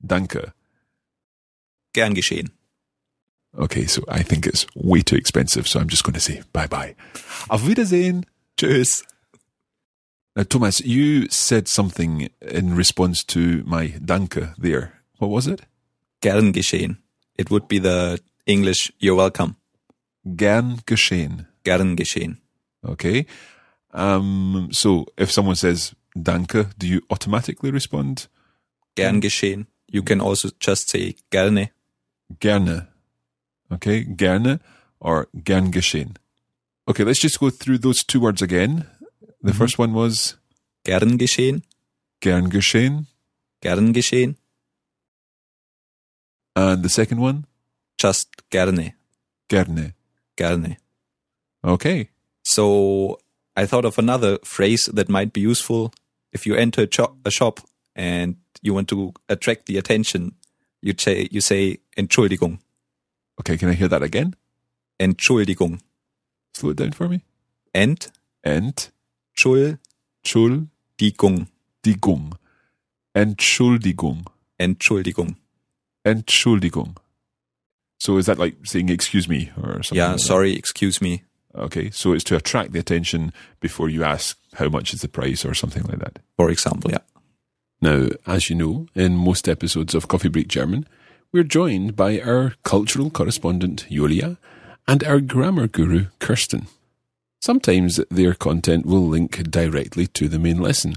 Danke. 0.00 0.52
Gern 1.92 2.14
geschehen. 2.14 2.50
Okay, 3.56 3.86
so 3.86 4.02
I 4.08 4.24
think 4.24 4.44
it's 4.44 4.66
way 4.74 5.02
too 5.02 5.14
expensive, 5.14 5.68
so 5.68 5.78
I'm 5.78 5.88
just 5.88 6.02
going 6.02 6.14
to 6.14 6.20
say 6.20 6.42
bye 6.52 6.66
bye. 6.66 6.96
Auf 7.48 7.64
Wiedersehen. 7.64 8.26
Tschüss. 8.56 9.04
Now, 10.34 10.42
Thomas, 10.42 10.80
you 10.80 11.28
said 11.30 11.68
something 11.68 12.28
in 12.40 12.74
response 12.74 13.22
to 13.26 13.62
my 13.64 13.94
danke 14.04 14.52
there. 14.58 14.94
What 15.18 15.30
was 15.30 15.46
it? 15.46 15.62
Gern 16.20 16.52
geschehen. 16.52 16.98
It 17.36 17.52
would 17.52 17.68
be 17.68 17.78
the 17.78 18.18
English 18.46 18.92
you're 18.98 19.16
welcome. 19.16 19.54
Gern 20.24 20.80
geschehen. 20.86 21.46
Gern 21.62 21.94
geschehen. 21.94 22.38
Okay. 22.84 23.26
Um, 23.92 24.70
so 24.72 25.06
if 25.16 25.30
someone 25.30 25.54
says 25.54 25.94
danke, 26.24 26.70
do 26.78 26.86
you 26.86 27.00
automatically 27.10 27.70
respond 27.70 28.28
Gern 28.94 29.20
geschehen. 29.20 29.66
You 29.90 30.02
can 30.02 30.20
also 30.20 30.50
just 30.60 30.90
say 30.90 31.16
gerne. 31.30 31.70
gerne? 32.40 32.88
Okay, 33.70 34.04
gerne 34.04 34.60
or 34.98 35.28
gern 35.32 35.70
geschehen. 35.70 36.16
Okay, 36.86 37.04
let's 37.04 37.20
just 37.20 37.38
go 37.38 37.50
through 37.50 37.78
those 37.78 38.02
two 38.04 38.20
words 38.20 38.42
again. 38.42 38.86
The 39.42 39.50
mm-hmm. 39.50 39.58
first 39.58 39.78
one 39.78 39.94
was 39.94 40.36
Gern 40.84 41.18
geschehen. 41.18 41.62
gern 42.20 42.50
geschehen, 42.50 43.06
Gern 43.60 43.92
geschehen. 43.92 44.36
and 46.56 46.82
the 46.82 46.88
second 46.88 47.20
one 47.20 47.44
Just 47.98 48.28
gerne. 48.50 48.94
gerne. 49.48 49.94
Gerne. 50.36 50.76
Okay. 51.64 52.10
So 52.44 53.18
I 53.56 53.66
thought 53.66 53.84
of 53.84 53.98
another 53.98 54.38
phrase 54.44 54.88
that 54.92 55.08
might 55.08 55.32
be 55.32 55.40
useful 55.40 55.92
if 56.32 56.46
you 56.46 56.54
enter 56.54 56.82
a, 56.82 56.86
cho- 56.86 57.16
a 57.24 57.30
shop 57.30 57.60
and 57.94 58.36
you 58.62 58.74
want 58.74 58.88
to 58.88 59.12
attract 59.28 59.66
the 59.66 59.78
attention. 59.78 60.34
You 60.80 60.94
say 60.96 61.28
you 61.30 61.40
say 61.40 61.78
Entschuldigung. 61.96 62.60
Okay, 63.40 63.56
can 63.56 63.68
I 63.68 63.74
hear 63.74 63.88
that 63.88 64.02
again? 64.02 64.34
Entschuldigung. 65.00 65.80
Slow 66.54 66.70
it 66.70 66.76
down 66.76 66.92
for 66.92 67.08
me. 67.08 67.22
Entschuldigung. 67.74 69.78
Entschuldigung. 70.24 71.48
Entschuldigung. 73.14 74.26
Entschuldigung. 74.58 75.36
Entschuldigung. 76.04 76.96
So 77.98 78.16
is 78.16 78.26
that 78.26 78.38
like 78.38 78.54
saying 78.64 78.90
excuse 78.90 79.28
me 79.28 79.50
or 79.60 79.82
something? 79.82 79.96
Yeah, 79.96 80.08
like 80.08 80.16
that? 80.18 80.22
sorry, 80.22 80.54
excuse 80.54 81.00
me. 81.00 81.24
Okay, 81.58 81.90
so 81.90 82.12
it's 82.12 82.24
to 82.24 82.36
attract 82.36 82.72
the 82.72 82.78
attention 82.78 83.32
before 83.60 83.88
you 83.88 84.04
ask 84.04 84.38
how 84.54 84.68
much 84.68 84.94
is 84.94 85.02
the 85.02 85.08
price 85.08 85.44
or 85.44 85.54
something 85.54 85.82
like 85.84 85.98
that. 85.98 86.20
For 86.36 86.50
example, 86.50 86.90
yeah. 86.90 86.98
Now, 87.80 88.08
as 88.26 88.50
you 88.50 88.56
know, 88.56 88.86
in 88.94 89.16
most 89.16 89.48
episodes 89.48 89.94
of 89.94 90.08
Coffee 90.08 90.28
Break 90.28 90.48
German, 90.48 90.86
we're 91.32 91.44
joined 91.44 91.94
by 91.94 92.20
our 92.20 92.54
cultural 92.64 93.10
correspondent 93.10 93.86
Julia 93.88 94.38
and 94.86 95.04
our 95.04 95.20
grammar 95.20 95.68
guru 95.68 96.06
Kirsten. 96.18 96.66
Sometimes 97.40 98.00
their 98.10 98.34
content 98.34 98.86
will 98.86 99.06
link 99.06 99.50
directly 99.50 100.06
to 100.08 100.28
the 100.28 100.38
main 100.38 100.60
lesson, 100.60 100.94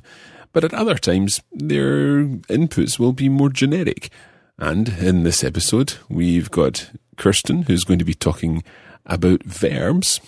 but 0.53 0.63
at 0.63 0.73
other 0.73 0.95
times 0.95 1.41
their 1.51 2.23
inputs 2.49 2.97
will 2.97 3.13
be 3.13 3.29
more 3.29 3.49
generic. 3.49 4.09
And 4.57 4.89
in 4.89 5.23
this 5.23 5.43
episode, 5.43 5.95
we've 6.09 6.49
got 6.49 6.89
Kirsten, 7.17 7.63
who's 7.63 7.83
going 7.83 7.99
to 7.99 8.05
be 8.05 8.13
talking 8.13 8.63
about 9.05 9.43
verbs, 9.43 10.19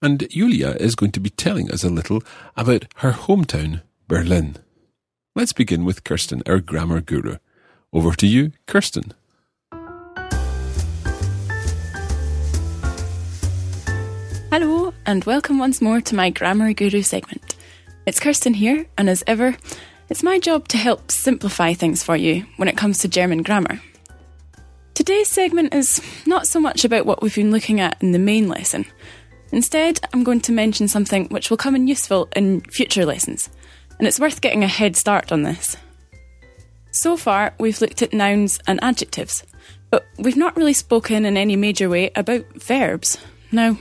and 0.00 0.28
Julia 0.30 0.76
is 0.78 0.94
going 0.94 1.12
to 1.12 1.20
be 1.20 1.30
telling 1.30 1.70
us 1.70 1.82
a 1.82 1.90
little 1.90 2.22
about 2.56 2.86
her 2.96 3.12
hometown, 3.12 3.82
Berlin. 4.06 4.56
Let's 5.34 5.52
begin 5.52 5.84
with 5.84 6.04
Kirsten, 6.04 6.42
our 6.46 6.60
grammar 6.60 7.00
guru. 7.00 7.36
Over 7.92 8.12
to 8.14 8.26
you, 8.26 8.52
Kirsten. 8.66 9.14
Hello, 14.50 14.94
and 15.04 15.24
welcome 15.24 15.58
once 15.58 15.80
more 15.80 16.00
to 16.00 16.14
my 16.14 16.30
Grammar 16.30 16.72
Guru 16.72 17.02
segment. 17.02 17.56
It's 18.06 18.20
Kirsten 18.20 18.54
here, 18.54 18.86
and 18.96 19.10
as 19.10 19.22
ever, 19.26 19.56
it's 20.08 20.22
my 20.22 20.38
job 20.38 20.68
to 20.68 20.78
help 20.78 21.10
simplify 21.10 21.74
things 21.74 22.02
for 22.02 22.16
you 22.16 22.46
when 22.56 22.68
it 22.68 22.76
comes 22.76 22.98
to 22.98 23.08
German 23.08 23.42
grammar. 23.42 23.80
Today's 24.94 25.28
segment 25.28 25.74
is 25.74 26.00
not 26.26 26.46
so 26.46 26.60
much 26.60 26.84
about 26.84 27.06
what 27.06 27.22
we've 27.22 27.34
been 27.34 27.52
looking 27.52 27.80
at 27.80 28.00
in 28.02 28.12
the 28.12 28.18
main 28.18 28.48
lesson. 28.48 28.86
Instead, 29.52 30.00
I'm 30.12 30.24
going 30.24 30.40
to 30.42 30.52
mention 30.52 30.88
something 30.88 31.26
which 31.28 31.50
will 31.50 31.56
come 31.56 31.74
in 31.74 31.88
useful 31.88 32.28
in 32.36 32.60
future 32.62 33.06
lessons, 33.06 33.48
and 33.98 34.06
it's 34.06 34.20
worth 34.20 34.40
getting 34.40 34.62
a 34.62 34.68
head 34.68 34.96
start 34.96 35.32
on 35.32 35.42
this. 35.42 35.76
So 36.90 37.16
far, 37.16 37.54
we've 37.58 37.80
looked 37.80 38.02
at 38.02 38.12
nouns 38.12 38.58
and 38.66 38.82
adjectives, 38.82 39.44
but 39.90 40.06
we've 40.18 40.36
not 40.36 40.56
really 40.56 40.72
spoken 40.72 41.24
in 41.24 41.36
any 41.36 41.56
major 41.56 41.88
way 41.88 42.10
about 42.14 42.44
verbs. 42.54 43.18
Now, 43.52 43.78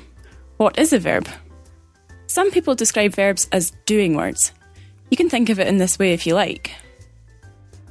what 0.57 0.77
is 0.77 0.93
a 0.93 0.99
verb? 0.99 1.27
Some 2.27 2.51
people 2.51 2.75
describe 2.75 3.13
verbs 3.13 3.47
as 3.51 3.71
doing 3.85 4.15
words. 4.15 4.53
You 5.09 5.17
can 5.17 5.29
think 5.29 5.49
of 5.49 5.59
it 5.59 5.67
in 5.67 5.77
this 5.77 5.97
way 5.97 6.13
if 6.13 6.27
you 6.27 6.33
like. 6.33 6.71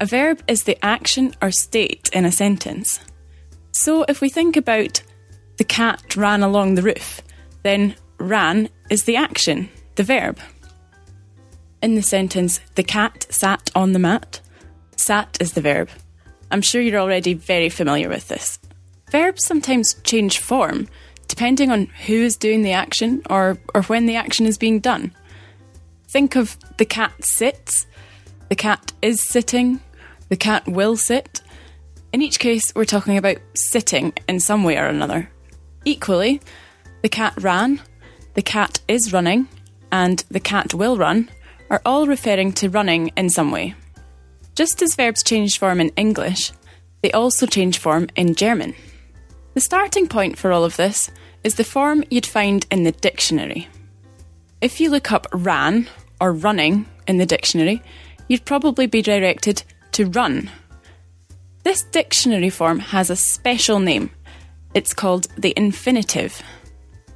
A 0.01 0.07
verb 0.07 0.43
is 0.47 0.65
the 0.65 0.83
action 0.85 1.35
or 1.41 1.51
state 1.51 2.11
in 2.13 2.25
a 2.25 2.33
sentence. 2.33 3.01
So 3.73 4.05
if 4.09 4.21
we 4.21 4.29
think 4.29 4.57
about 4.57 5.03
the 5.57 5.65
cat 5.65 6.17
ran 6.17 6.43
along 6.43 6.75
the 6.75 6.83
roof, 6.83 7.23
then 7.67 7.97
ran 8.19 8.69
is 8.91 9.05
the 9.05 9.17
action, 9.17 9.69
the 9.97 10.03
verb. 10.03 10.39
In 11.83 11.95
the 11.95 12.03
sentence, 12.03 12.61
the 12.77 12.83
cat 12.83 13.27
sat 13.29 13.71
on 13.75 13.93
the 13.93 13.99
mat, 13.99 14.41
sat 14.97 15.37
is 15.41 15.53
the 15.53 15.61
verb. 15.61 15.91
I'm 16.51 16.63
sure 16.63 16.81
you're 16.81 17.01
already 17.01 17.35
very 17.35 17.69
familiar 17.69 18.09
with 18.09 18.29
this. 18.29 18.59
Verbs 19.11 19.45
sometimes 19.45 19.95
change 20.05 20.39
form 20.39 20.89
depending 21.29 21.73
on 21.73 21.87
who 22.07 22.15
is 22.15 22.37
doing 22.37 22.63
the 22.63 22.73
action 22.73 23.21
or, 23.29 23.59
or 23.75 23.83
when 23.83 24.07
the 24.07 24.17
action 24.17 24.47
is 24.47 24.59
being 24.59 24.79
done. 24.79 25.13
Think 26.09 26.37
of 26.37 26.57
the 26.77 26.85
cat 26.85 27.13
sits, 27.25 27.87
the 28.49 28.55
cat 28.55 28.93
is 29.03 29.29
sitting, 29.29 29.81
the 30.29 30.37
cat 30.37 30.67
will 30.69 30.97
sit. 30.97 31.43
In 32.13 32.23
each 32.23 32.39
case, 32.39 32.73
we're 32.77 32.85
talking 32.85 33.19
about 33.19 33.39
sitting 33.55 34.13
in 34.29 34.39
some 34.39 34.63
way 34.63 34.79
or 34.79 34.87
another. 34.87 35.29
Equally, 35.85 36.41
the 37.07 37.11
cat 37.11 37.41
ran, 37.41 37.81
the 38.35 38.43
cat 38.43 38.81
is 38.89 39.13
running, 39.13 39.47
and 39.93 40.25
the 40.29 40.41
cat 40.41 40.75
will 40.75 40.97
run 40.97 41.31
are 41.71 41.81
all 41.87 42.09
referring 42.09 42.53
to 42.53 42.69
running 42.69 43.13
in 43.17 43.31
some 43.31 43.53
way. 43.53 43.77
Just 44.57 44.83
as 44.83 44.97
verbs 44.97 45.23
change 45.23 45.61
form 45.61 45.81
in 45.81 45.91
English, 45.91 46.51
they 47.03 47.13
also 47.13 47.47
change 47.47 47.79
form 47.79 48.09
in 48.17 48.35
German. 48.35 48.75
The 49.55 49.61
starting 49.61 50.09
point 50.09 50.37
for 50.37 50.51
all 50.51 50.65
of 50.65 50.75
this 50.75 51.09
is 51.45 51.55
the 51.55 51.63
form 51.63 52.03
you'd 52.11 52.27
find 52.27 52.67
in 52.73 52.83
the 52.83 52.91
dictionary. 52.91 53.69
If 54.61 54.81
you 54.81 54.91
look 54.91 55.13
up 55.13 55.29
ran 55.33 55.89
or 56.21 56.33
running 56.33 56.87
in 57.07 57.19
the 57.19 57.25
dictionary, 57.37 57.85
you'd 58.27 58.45
probably 58.45 58.89
be 58.89 59.01
directed 59.01 59.63
to 59.93 60.07
run. 60.07 60.51
This 61.63 61.85
dictionary 61.85 62.51
form 62.51 62.81
has 62.81 63.11
a 63.11 63.15
special 63.15 63.79
name. 63.79 64.11
It's 64.75 64.93
called 64.93 65.29
the 65.39 65.55
infinitive. 65.57 66.43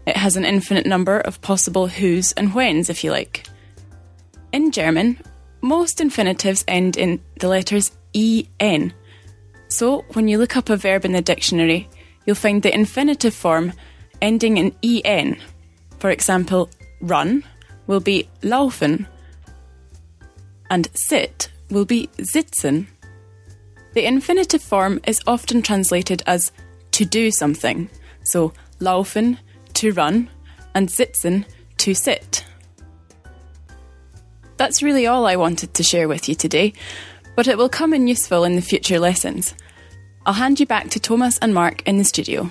It 0.06 0.16
has 0.16 0.36
an 0.36 0.44
infinite 0.44 0.86
number 0.86 1.20
of 1.20 1.40
possible 1.40 1.86
whos 1.86 2.32
and 2.32 2.54
whens, 2.54 2.90
if 2.90 3.04
you 3.04 3.10
like. 3.10 3.46
In 4.52 4.70
German, 4.70 5.18
most 5.60 6.00
infinitives 6.00 6.64
end 6.66 6.96
in 6.96 7.20
the 7.38 7.48
letters 7.48 7.92
en. 8.14 8.92
So, 9.68 10.04
when 10.14 10.26
you 10.26 10.38
look 10.38 10.56
up 10.56 10.68
a 10.68 10.76
verb 10.76 11.04
in 11.04 11.12
the 11.12 11.22
dictionary, 11.22 11.88
you'll 12.24 12.36
find 12.36 12.62
the 12.62 12.74
infinitive 12.74 13.34
form 13.34 13.72
ending 14.20 14.56
in 14.56 14.74
en. 14.82 15.38
For 15.98 16.10
example, 16.10 16.70
run 17.00 17.44
will 17.86 18.00
be 18.00 18.28
laufen, 18.42 19.06
and 20.70 20.88
sit 20.94 21.50
will 21.70 21.84
be 21.84 22.08
sitzen. 22.18 22.86
The 23.94 24.06
infinitive 24.06 24.62
form 24.62 25.00
is 25.06 25.20
often 25.26 25.62
translated 25.62 26.22
as 26.26 26.52
to 26.92 27.04
do 27.04 27.30
something, 27.30 27.90
so 28.22 28.52
laufen, 28.78 29.38
to 29.80 29.92
run, 29.92 30.28
and 30.74 30.90
sitzen, 30.90 31.46
to 31.78 31.94
sit. 31.94 32.44
That's 34.58 34.82
really 34.82 35.06
all 35.06 35.26
I 35.26 35.36
wanted 35.36 35.72
to 35.72 35.82
share 35.82 36.06
with 36.06 36.28
you 36.28 36.34
today, 36.34 36.74
but 37.34 37.48
it 37.48 37.56
will 37.56 37.70
come 37.70 37.94
in 37.94 38.06
useful 38.06 38.44
in 38.44 38.56
the 38.56 38.62
future 38.62 38.98
lessons. 38.98 39.54
I'll 40.26 40.34
hand 40.34 40.60
you 40.60 40.66
back 40.66 40.90
to 40.90 41.00
Thomas 41.00 41.38
and 41.38 41.54
Mark 41.54 41.82
in 41.88 41.96
the 41.96 42.04
studio. 42.04 42.50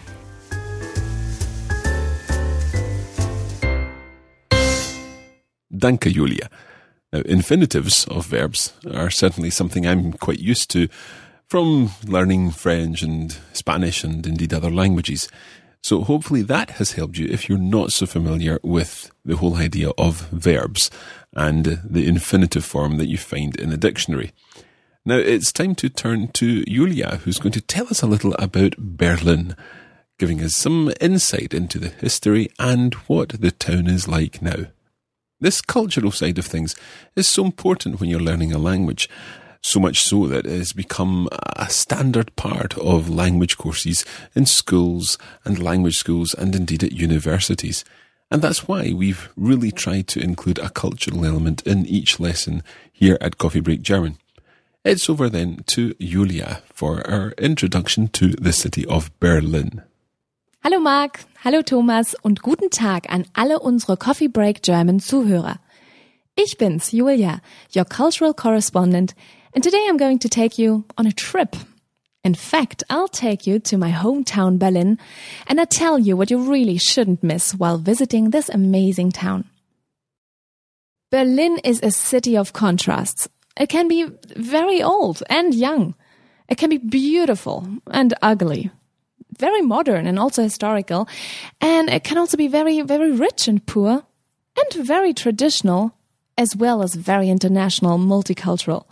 Danke, 5.71 6.11
Julia. 6.11 6.49
Now, 7.13 7.21
infinitives 7.27 8.05
of 8.05 8.25
verbs 8.25 8.73
are 8.91 9.11
certainly 9.11 9.51
something 9.51 9.85
I'm 9.85 10.13
quite 10.13 10.39
used 10.39 10.71
to 10.71 10.87
from 11.45 11.91
learning 12.07 12.51
French 12.51 13.03
and 13.03 13.37
Spanish 13.53 14.03
and 14.03 14.25
indeed 14.25 14.51
other 14.51 14.71
languages. 14.71 15.29
So 15.81 16.03
hopefully 16.03 16.41
that 16.43 16.71
has 16.71 16.93
helped 16.93 17.17
you 17.17 17.27
if 17.27 17.47
you're 17.47 17.57
not 17.57 17.91
so 17.91 18.05
familiar 18.05 18.59
with 18.63 19.11
the 19.23 19.37
whole 19.37 19.55
idea 19.55 19.91
of 19.97 20.27
verbs 20.29 20.91
and 21.33 21.81
the 21.83 22.07
infinitive 22.07 22.65
form 22.65 22.97
that 22.97 23.07
you 23.07 23.17
find 23.17 23.55
in 23.55 23.69
the 23.69 23.77
dictionary. 23.77 24.31
Now 25.05 25.15
it's 25.15 25.51
time 25.51 25.75
to 25.75 25.89
turn 25.89 26.27
to 26.33 26.63
Julia, 26.65 27.21
who's 27.23 27.39
going 27.39 27.53
to 27.53 27.61
tell 27.61 27.87
us 27.87 28.01
a 28.01 28.07
little 28.07 28.33
about 28.35 28.77
Berlin, 28.77 29.55
giving 30.17 30.43
us 30.43 30.55
some 30.55 30.91
insight 30.99 31.53
into 31.53 31.79
the 31.79 31.89
history 31.89 32.49
and 32.59 32.93
what 33.07 33.29
the 33.29 33.51
town 33.51 33.87
is 33.87 34.07
like 34.07 34.41
now. 34.41 34.65
This 35.39 35.61
cultural 35.61 36.11
side 36.11 36.37
of 36.37 36.45
things 36.45 36.75
is 37.15 37.27
so 37.27 37.45
important 37.45 38.01
when 38.01 38.09
you're 38.09 38.19
learning 38.19 38.51
a 38.51 38.57
language, 38.57 39.09
so 39.61 39.79
much 39.79 40.01
so 40.01 40.27
that 40.27 40.45
it 40.45 40.57
has 40.57 40.73
become 40.73 41.27
a 41.55 41.69
standard 41.69 42.35
part 42.35 42.77
of 42.77 43.09
language 43.09 43.57
courses 43.57 44.05
in 44.35 44.45
schools 44.45 45.17
and 45.43 45.61
language 45.61 45.97
schools 45.97 46.33
and 46.33 46.55
indeed 46.55 46.83
at 46.83 46.91
universities. 46.91 47.83
And 48.31 48.41
that's 48.41 48.67
why 48.67 48.93
we've 48.93 49.29
really 49.35 49.71
tried 49.71 50.07
to 50.09 50.21
include 50.21 50.59
a 50.59 50.69
cultural 50.69 51.25
element 51.25 51.65
in 51.65 51.85
each 51.85 52.19
lesson 52.19 52.63
here 52.91 53.17
at 53.21 53.37
Coffee 53.37 53.59
Break 53.59 53.81
German. 53.81 54.17
It's 54.85 55.09
over 55.09 55.29
then 55.29 55.63
to 55.67 55.93
Julia 55.95 56.61
for 56.73 57.05
our 57.09 57.31
introduction 57.37 58.07
to 58.09 58.29
the 58.29 58.53
city 58.53 58.85
of 58.85 59.11
Berlin. 59.19 59.83
Hallo 60.63 60.79
Marc, 60.79 61.25
hallo 61.43 61.61
Thomas 61.61 62.15
und 62.23 62.41
guten 62.41 62.69
Tag 62.69 63.05
an 63.09 63.25
alle 63.35 63.59
unsere 63.59 63.97
Coffee 63.97 64.27
Break 64.27 64.61
German 64.61 64.99
Zuhörer. 64.99 65.59
Ich 66.35 66.57
bin's, 66.57 66.91
Julia, 66.91 67.41
your 67.75 67.85
cultural 67.85 68.33
correspondent, 68.33 69.13
and 69.53 69.63
today 69.63 69.85
I'm 69.87 69.97
going 69.97 70.19
to 70.19 70.29
take 70.29 70.57
you 70.57 70.85
on 70.97 71.05
a 71.05 71.11
trip. 71.11 71.55
In 72.23 72.35
fact, 72.35 72.83
I'll 72.89 73.07
take 73.07 73.47
you 73.47 73.59
to 73.59 73.77
my 73.77 73.91
hometown 73.91 74.59
Berlin 74.59 74.99
and 75.47 75.59
I 75.59 75.65
tell 75.65 75.97
you 75.97 76.17
what 76.17 76.29
you 76.29 76.37
really 76.37 76.77
shouldn't 76.77 77.23
miss 77.23 77.53
while 77.53 77.77
visiting 77.77 78.29
this 78.29 78.49
amazing 78.49 79.11
town. 79.11 79.45
Berlin 81.11 81.59
is 81.63 81.79
a 81.81 81.91
city 81.91 82.37
of 82.37 82.53
contrasts. 82.53 83.27
It 83.57 83.69
can 83.69 83.87
be 83.87 84.07
very 84.35 84.83
old 84.83 85.23
and 85.29 85.55
young. 85.55 85.95
It 86.47 86.57
can 86.57 86.69
be 86.69 86.77
beautiful 86.77 87.67
and 87.89 88.13
ugly. 88.21 88.69
Very 89.37 89.61
modern 89.61 90.05
and 90.05 90.19
also 90.19 90.43
historical. 90.43 91.07
And 91.61 91.89
it 91.89 92.03
can 92.03 92.17
also 92.17 92.37
be 92.37 92.47
very, 92.47 92.81
very 92.81 93.11
rich 93.11 93.47
and 93.47 93.65
poor 93.65 94.03
and 94.57 94.85
very 94.85 95.13
traditional 95.13 95.95
as 96.37 96.55
well 96.55 96.83
as 96.83 96.95
very 96.95 97.29
international, 97.29 97.97
multicultural. 97.97 98.85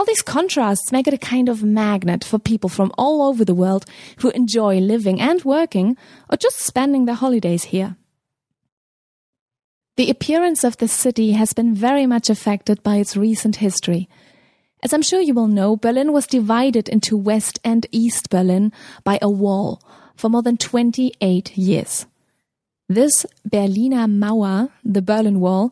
All 0.00 0.06
these 0.06 0.22
contrasts 0.22 0.92
make 0.92 1.06
it 1.06 1.12
a 1.12 1.18
kind 1.18 1.46
of 1.50 1.62
magnet 1.62 2.24
for 2.24 2.38
people 2.38 2.70
from 2.70 2.90
all 2.96 3.20
over 3.20 3.44
the 3.44 3.54
world 3.54 3.84
who 4.20 4.30
enjoy 4.30 4.78
living 4.78 5.20
and 5.20 5.44
working 5.44 5.94
or 6.30 6.38
just 6.38 6.56
spending 6.56 7.04
their 7.04 7.16
holidays 7.16 7.64
here. 7.64 7.96
The 9.98 10.08
appearance 10.08 10.64
of 10.64 10.78
the 10.78 10.88
city 10.88 11.32
has 11.32 11.52
been 11.52 11.74
very 11.74 12.06
much 12.06 12.30
affected 12.30 12.82
by 12.82 12.96
its 12.96 13.14
recent 13.14 13.56
history. 13.56 14.08
As 14.82 14.94
I'm 14.94 15.02
sure 15.02 15.20
you 15.20 15.34
will 15.34 15.48
know, 15.48 15.76
Berlin 15.76 16.14
was 16.14 16.26
divided 16.26 16.88
into 16.88 17.14
West 17.14 17.60
and 17.62 17.86
East 17.90 18.30
Berlin 18.30 18.72
by 19.04 19.18
a 19.20 19.28
wall 19.28 19.82
for 20.16 20.30
more 20.30 20.42
than 20.42 20.56
28 20.56 21.58
years. 21.58 22.06
This 22.88 23.26
Berliner 23.44 24.06
Mauer, 24.06 24.70
the 24.82 25.02
Berlin 25.02 25.40
Wall, 25.40 25.70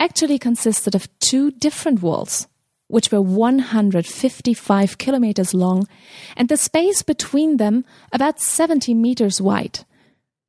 actually 0.00 0.38
consisted 0.38 0.94
of 0.94 1.10
two 1.18 1.50
different 1.50 2.00
walls, 2.00 2.48
which 2.88 3.10
were 3.10 3.20
155 3.20 4.98
kilometers 4.98 5.54
long 5.54 5.88
and 6.36 6.48
the 6.48 6.56
space 6.56 7.02
between 7.02 7.56
them 7.56 7.84
about 8.12 8.40
70 8.40 8.94
meters 8.94 9.40
wide. 9.40 9.84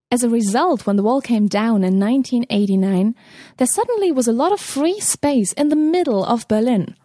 As 0.10 0.24
a 0.24 0.30
result, 0.30 0.86
when 0.86 0.96
the 0.96 1.04
wall 1.04 1.20
came 1.20 1.48
down 1.48 1.84
in 1.84 2.00
1989, 2.00 3.14
there 3.58 3.68
suddenly 3.68 4.12
was 4.12 4.28
a 4.28 4.34
lot 4.34 4.54
of 4.54 4.62
free 4.62 5.00
space 5.02 5.52
in 5.54 5.68
the 5.68 5.76
middle 5.76 6.24
of 6.24 6.48
Berlin. 6.48 6.96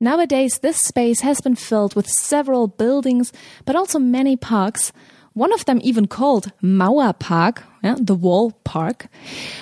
Nowadays, 0.00 0.58
this 0.58 0.78
space 0.78 1.20
has 1.20 1.40
been 1.40 1.54
filled 1.54 1.94
with 1.94 2.08
several 2.08 2.66
buildings, 2.66 3.32
but 3.64 3.76
also 3.76 4.00
many 4.00 4.36
parks, 4.36 4.92
one 5.32 5.52
of 5.52 5.64
them 5.64 5.78
even 5.82 6.08
called 6.08 6.50
Mauerpark, 6.60 7.62
yeah, 7.84 7.96
the 8.00 8.14
Wall 8.14 8.52
Park, 8.64 9.06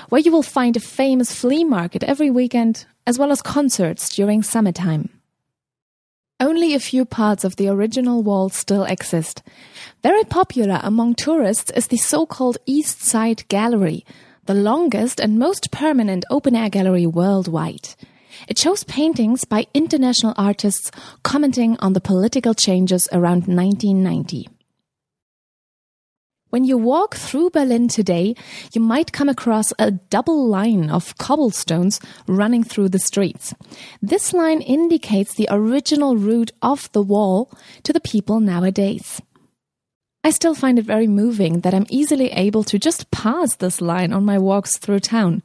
where 0.09 0.21
you 0.21 0.31
will 0.31 0.45
find 0.45 0.77
a 0.77 0.81
famous 0.81 1.35
flea 1.35 1.65
market 1.65 2.05
every 2.05 2.31
weekend, 2.31 2.87
as 3.05 3.19
well 3.19 3.33
as 3.33 3.43
concerts 3.43 4.09
during 4.15 4.45
summertime. 4.45 5.11
Only 6.39 6.75
a 6.75 6.81
few 6.81 7.05
parts 7.05 7.43
of 7.45 7.57
the 7.57 7.69
original 7.69 8.23
wall 8.23 8.49
still 8.49 8.85
exist. 8.85 9.43
Very 10.03 10.25
popular 10.25 10.81
among 10.83 11.17
tourists 11.17 11.73
is 11.73 11.89
the 11.89 11.97
so-called 11.97 12.59
East 12.65 13.03
Side 13.03 13.47
Gallery, 13.49 14.05
the 14.47 14.55
longest 14.55 15.21
and 15.21 15.39
most 15.39 15.73
permanent 15.73 16.25
open-air 16.31 16.71
gallery 16.71 17.07
worldwide. 17.07 17.89
It 18.49 18.59
shows 18.59 18.85
paintings 18.85 19.45
by 19.45 19.67
international 19.75 20.35
artists 20.37 20.91
commenting 21.23 21.77
on 21.81 21.93
the 21.93 22.01
political 22.01 22.55
changes 22.55 23.09
around 23.13 23.47
1990. 23.47 24.49
When 26.53 26.65
you 26.65 26.77
walk 26.77 27.15
through 27.15 27.49
Berlin 27.49 27.89
today, 27.89 28.35
you 28.75 28.83
might 28.83 29.15
come 29.15 29.31
across 29.31 29.73
a 29.79 29.91
double 29.91 30.47
line 30.47 30.91
of 30.91 31.17
cobblestones 31.17 31.99
running 32.27 32.63
through 32.63 32.91
the 32.91 32.99
streets. 32.99 33.55
This 34.03 34.35
line 34.35 34.61
indicates 34.61 35.33
the 35.33 35.49
original 35.51 36.19
route 36.19 36.53
of 36.61 36.93
the 36.93 37.01
wall 37.01 37.51
to 37.85 37.93
the 37.95 38.03
people 38.03 38.39
nowadays. 38.39 39.23
I 40.23 40.29
still 40.29 40.55
find 40.55 40.79
it 40.79 40.85
very 40.85 41.07
moving 41.07 41.61
that 41.61 41.73
I'm 41.73 41.87
easily 41.89 42.31
able 42.33 42.65
to 42.65 42.79
just 42.79 43.11
pass 43.11 43.57
this 43.57 43.81
line 43.81 44.13
on 44.13 44.27
my 44.27 44.37
walks 44.37 44.77
through 44.77 45.01
town. 45.01 45.43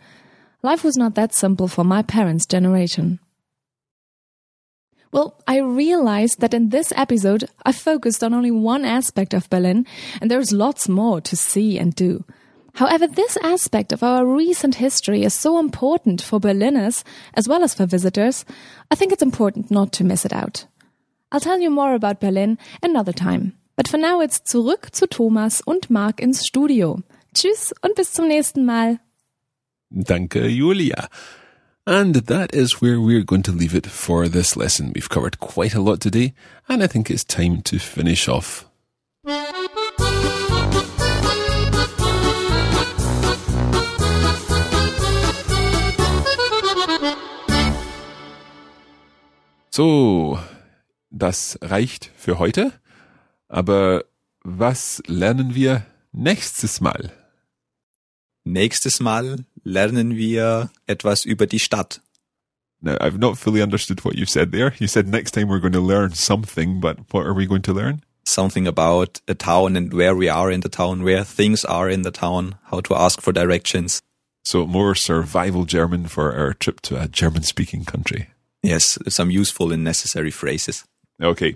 Life 0.62 0.84
was 0.84 0.98
not 0.98 1.16
that 1.16 1.34
simple 1.34 1.70
for 1.70 1.86
my 1.86 2.02
parents' 2.02 2.46
generation. 2.46 3.20
Well, 5.12 5.42
I 5.48 5.60
realized 5.60 6.42
that 6.42 6.54
in 6.54 6.70
this 6.70 6.92
episode 6.96 7.50
I 7.66 7.72
focused 7.72 8.24
on 8.24 8.34
only 8.34 8.52
one 8.52 8.86
aspect 8.86 9.34
of 9.34 9.50
Berlin, 9.50 9.86
and 10.22 10.30
there's 10.30 10.52
lots 10.52 10.90
more 10.90 11.22
to 11.22 11.36
see 11.36 11.80
and 11.80 11.96
do. 11.96 12.26
However, 12.76 13.08
this 13.08 13.38
aspect 13.38 13.92
of 13.92 14.04
our 14.04 14.24
recent 14.26 14.76
history 14.76 15.24
is 15.24 15.34
so 15.34 15.60
important 15.60 16.22
for 16.22 16.40
Berliners 16.40 17.04
as 17.34 17.48
well 17.48 17.64
as 17.64 17.74
for 17.74 17.88
visitors, 17.88 18.46
I 18.92 18.96
think 18.96 19.12
it's 19.12 19.24
important 19.24 19.72
not 19.72 19.92
to 19.94 20.04
miss 20.04 20.26
it 20.26 20.34
out. 20.34 20.66
I'll 21.32 21.40
tell 21.40 21.60
you 21.60 21.72
more 21.72 21.96
about 21.96 22.20
Berlin 22.20 22.60
another 22.84 23.14
time. 23.14 23.54
But 23.76 23.88
for 23.88 23.98
now 23.98 24.22
it's 24.22 24.42
zurück 24.42 24.94
zu 24.94 25.08
Thomas 25.08 25.62
und 25.62 25.90
Marc 25.90 26.20
ins 26.20 26.46
Studio. 26.46 27.02
Tschüss 27.34 27.74
und 27.82 27.96
bis 27.96 28.14
zum 28.14 28.28
nächsten 28.28 28.66
Mal. 28.66 29.00
Danke, 29.90 30.48
Julia. 30.48 31.08
And 31.88 32.16
that 32.16 32.54
is 32.54 32.82
where 32.82 33.00
we're 33.00 33.24
going 33.24 33.44
to 33.44 33.54
leave 33.54 33.74
it 33.74 33.88
for 33.88 34.28
this 34.28 34.58
lesson. 34.58 34.92
We've 34.94 35.08
covered 35.08 35.40
quite 35.40 35.74
a 35.74 35.80
lot 35.80 36.02
today, 36.02 36.34
and 36.68 36.84
I 36.84 36.88
think 36.88 37.10
it's 37.10 37.24
time 37.24 37.62
to 37.62 37.80
finish 37.80 38.28
off. 38.28 38.66
So, 49.72 50.40
das 51.10 51.58
reicht 51.62 52.12
für 52.18 52.38
heute. 52.38 52.74
Aber 53.48 54.04
was 54.44 55.02
lernen 55.08 55.56
wir 55.56 55.86
nächstes 56.12 56.82
Mal? 56.82 57.14
Nächstes 58.44 59.00
Mal 59.00 59.46
lernen 59.68 60.16
wir 60.16 60.70
etwas 60.88 61.26
über 61.26 61.46
die 61.46 61.60
Stadt. 61.60 62.02
Now, 62.80 62.98
I've 63.02 63.18
not 63.18 63.38
fully 63.38 63.62
understood 63.62 64.06
what 64.06 64.16
you've 64.16 64.30
said 64.30 64.52
there. 64.52 64.74
You 64.80 64.88
said 64.88 65.08
next 65.08 65.32
time 65.32 65.50
we're 65.50 65.60
going 65.60 65.74
to 65.74 65.82
learn 65.82 66.14
something, 66.14 66.80
but 66.80 66.98
what 67.12 67.26
are 67.26 67.34
we 67.34 67.48
going 67.48 67.64
to 67.64 67.74
learn? 67.74 68.02
Something 68.24 68.68
about 68.68 69.20
a 69.28 69.34
town 69.34 69.76
and 69.76 69.94
where 69.94 70.16
we 70.16 70.30
are 70.30 70.52
in 70.52 70.62
the 70.62 70.70
town, 70.70 71.04
where 71.04 71.24
things 71.24 71.66
are 71.66 71.90
in 71.90 72.04
the 72.04 72.12
town, 72.12 72.56
how 72.66 72.82
to 72.82 72.96
ask 72.96 73.22
for 73.22 73.34
directions. 73.34 74.02
So 74.44 74.66
more 74.68 74.96
survival 74.96 75.66
German 75.66 76.08
for 76.08 76.34
our 76.34 76.54
trip 76.54 76.82
to 76.82 77.02
a 77.02 77.08
German 77.08 77.44
speaking 77.44 77.84
country. 77.84 78.30
Yes, 78.62 78.98
some 79.08 79.32
useful 79.32 79.72
and 79.72 79.84
necessary 79.84 80.32
phrases. 80.32 80.86
Okay. 81.22 81.56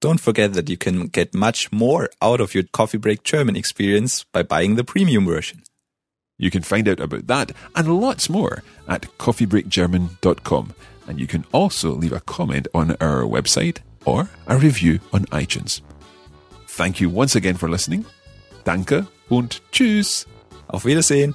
Don't 0.00 0.20
forget 0.20 0.52
that 0.52 0.68
you 0.68 0.76
can 0.76 1.06
get 1.06 1.34
much 1.34 1.72
more 1.72 2.10
out 2.20 2.40
of 2.40 2.54
your 2.54 2.64
coffee 2.72 2.98
break 2.98 3.22
German 3.24 3.56
experience 3.56 4.24
by 4.32 4.42
buying 4.42 4.76
the 4.76 4.84
premium 4.84 5.24
version. 5.24 5.62
You 6.38 6.50
can 6.50 6.62
find 6.62 6.88
out 6.88 7.00
about 7.00 7.26
that 7.26 7.52
and 7.74 8.00
lots 8.00 8.28
more 8.28 8.62
at 8.88 9.02
coffeebreakgerman.com. 9.18 10.74
And 11.08 11.20
you 11.20 11.26
can 11.26 11.44
also 11.52 11.90
leave 11.90 12.12
a 12.12 12.20
comment 12.20 12.68
on 12.74 12.96
our 13.00 13.22
website 13.22 13.78
or 14.04 14.28
a 14.46 14.58
review 14.58 15.00
on 15.12 15.24
iTunes. 15.26 15.80
Thank 16.66 17.00
you 17.00 17.08
once 17.08 17.34
again 17.36 17.56
for 17.56 17.68
listening. 17.68 18.04
Danke 18.64 19.06
und 19.30 19.62
tschüss. 19.72 20.26
Auf 20.68 20.84
Wiedersehen. 20.84 21.34